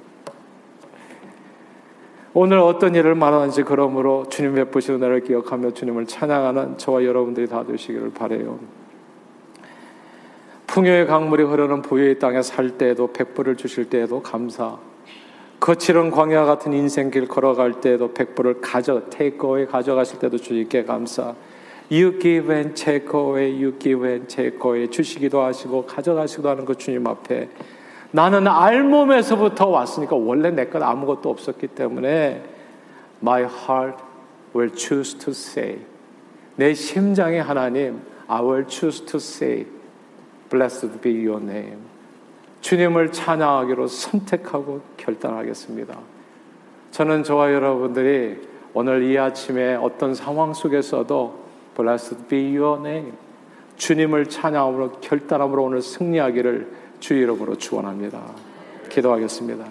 오늘 2.33 2.57
어떤 2.57 2.93
일을 2.95 3.15
말하는지 3.15 3.63
그러므로 3.63 4.27
주님 4.29 4.55
베푸신 4.55 4.95
은혜를 4.95 5.21
기억하며 5.21 5.71
주님을 5.71 6.05
찬양하는 6.05 6.77
저와 6.77 7.05
여러분들이 7.05 7.47
다 7.47 7.63
되시기를 7.65 8.11
바래요. 8.11 8.59
풍요의 10.67 11.07
강물이 11.07 11.43
흐르는 11.43 11.81
부유의 11.81 12.19
땅에 12.19 12.41
살 12.41 12.71
때에도 12.71 13.13
백불을 13.13 13.55
주실 13.55 13.89
때에도 13.89 14.21
감사. 14.21 14.77
거칠은 15.61 16.11
광야 16.11 16.43
같은 16.43 16.73
인생길 16.73 17.29
걸어갈 17.29 17.79
때에도 17.79 18.13
백불을 18.13 18.59
가져 18.59 19.03
테이크어웨이 19.09 19.67
가져가실 19.67 20.19
때도 20.19 20.37
주님께 20.37 20.83
감사. 20.83 21.33
You 21.91 22.19
give 22.19 22.51
and 22.51 22.73
take 22.75 23.09
away, 23.13 23.49
you 23.51 23.77
give 23.77 24.03
and 24.07 24.27
take 24.27 24.57
away. 24.63 24.89
주시기도 24.89 25.41
하시고 25.41 25.85
가져가시기도 25.85 26.49
하는 26.49 26.65
것 26.65 26.79
주님 26.79 27.05
앞에. 27.05 27.49
나는 28.11 28.47
알몸에서부터 28.47 29.67
왔으니까 29.67 30.15
원래 30.15 30.49
내 30.49 30.69
것 30.69 30.81
아무것도 30.81 31.29
없었기 31.29 31.67
때문에 31.67 32.43
My 33.21 33.43
heart 33.43 34.03
will 34.55 34.73
choose 34.75 35.17
to 35.19 35.31
say. 35.31 35.79
내 36.55 36.73
심장의 36.73 37.43
하나님 37.43 38.01
I 38.27 38.41
will 38.41 38.65
choose 38.67 39.05
to 39.05 39.17
say 39.17 39.65
Blessed 40.49 41.01
be 41.01 41.27
your 41.27 41.41
name. 41.41 41.77
주님을 42.61 43.11
찬양하기로 43.11 43.87
선택하고 43.87 44.81
결단하겠습니다. 44.97 45.99
저는 46.89 47.23
저와 47.23 47.53
여러분들이 47.53 48.37
오늘 48.73 49.03
이 49.03 49.17
아침에 49.19 49.75
어떤 49.75 50.15
상황 50.15 50.53
속에서도 50.53 51.44
Blessed 51.75 52.27
be 52.27 52.57
your 52.57 52.79
name. 52.79 53.13
주님을 53.77 54.27
찬양함으로 54.27 54.91
결단함으로 55.01 55.63
오늘 55.63 55.81
승리하기를 55.81 56.71
주 56.99 57.13
이름으로 57.13 57.57
축원합니다. 57.57 58.21
기도하겠습니다. 58.89 59.65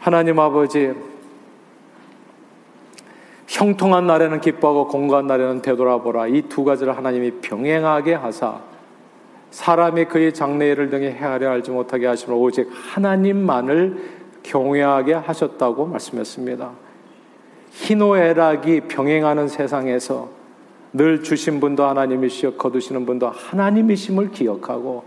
하나님 0.00 0.38
아버지 0.40 0.92
형통한 3.46 4.06
날에는 4.06 4.40
기뻐하고 4.40 4.88
공고한 4.88 5.26
날에는 5.26 5.62
되돌아보라. 5.62 6.26
이 6.26 6.42
두 6.48 6.64
가지를 6.64 6.96
하나님이 6.96 7.40
병행하게 7.40 8.14
하사 8.14 8.60
사람이 9.52 10.06
그의 10.06 10.34
장래일을 10.34 10.90
등에 10.90 11.12
헤아려 11.12 11.50
알지 11.50 11.70
못하게 11.70 12.08
하시면 12.08 12.36
오직 12.36 12.68
하나님만을 12.72 14.24
경외하게 14.42 15.14
하셨다고 15.14 15.86
말씀했습니다. 15.86 16.70
희노애락이 17.70 18.82
병행하는 18.82 19.46
세상에서 19.46 20.28
늘 20.94 21.24
주신 21.24 21.58
분도 21.58 21.84
하나님이시여 21.84 22.52
거두시는 22.54 23.04
분도 23.04 23.28
하나님이심을 23.28 24.30
기억하고 24.30 25.02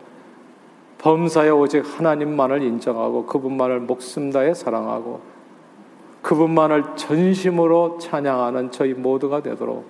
범사에 0.97 1.49
오직 1.49 1.83
하나님만을 1.85 2.61
인정하고 2.61 3.25
그분만을 3.25 3.79
목숨 3.79 4.31
다해 4.31 4.53
사랑하고 4.53 5.21
그분만을 6.21 6.97
전심으로 6.97 7.99
찬양하는 7.99 8.71
저희 8.71 8.93
모두가 8.93 9.41
되도록 9.41 9.87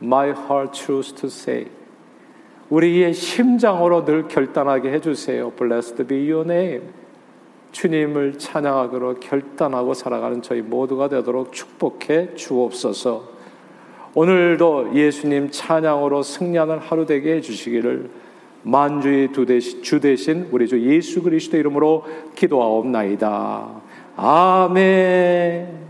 My 0.00 0.28
heart 0.28 0.70
choose 0.72 1.14
to 1.16 1.26
say 1.26 1.66
우리의 2.68 3.12
심장으로 3.12 4.04
늘 4.04 4.28
결단하게 4.28 4.92
해주세요. 4.92 5.50
Blessed 5.50 6.06
be 6.06 6.30
your 6.30 6.48
name. 6.48 6.88
주님을 7.72 8.38
찬양하기로 8.38 9.16
결단하고 9.18 9.94
살아가는 9.94 10.40
저희 10.42 10.62
모두가 10.62 11.08
되도록 11.08 11.52
축복해 11.52 12.36
주옵소서. 12.36 13.39
오늘도 14.14 14.94
예수님 14.94 15.50
찬양으로 15.50 16.22
승리하는 16.22 16.78
하루 16.78 17.06
되게 17.06 17.34
해주시기를 17.36 18.10
만주의 18.62 19.30
주 19.82 20.00
대신 20.00 20.48
우리 20.50 20.66
주 20.68 20.80
예수 20.80 21.22
그리스도 21.22 21.56
이름으로 21.56 22.04
기도하옵나이다. 22.34 23.68
아멘. 24.16 25.89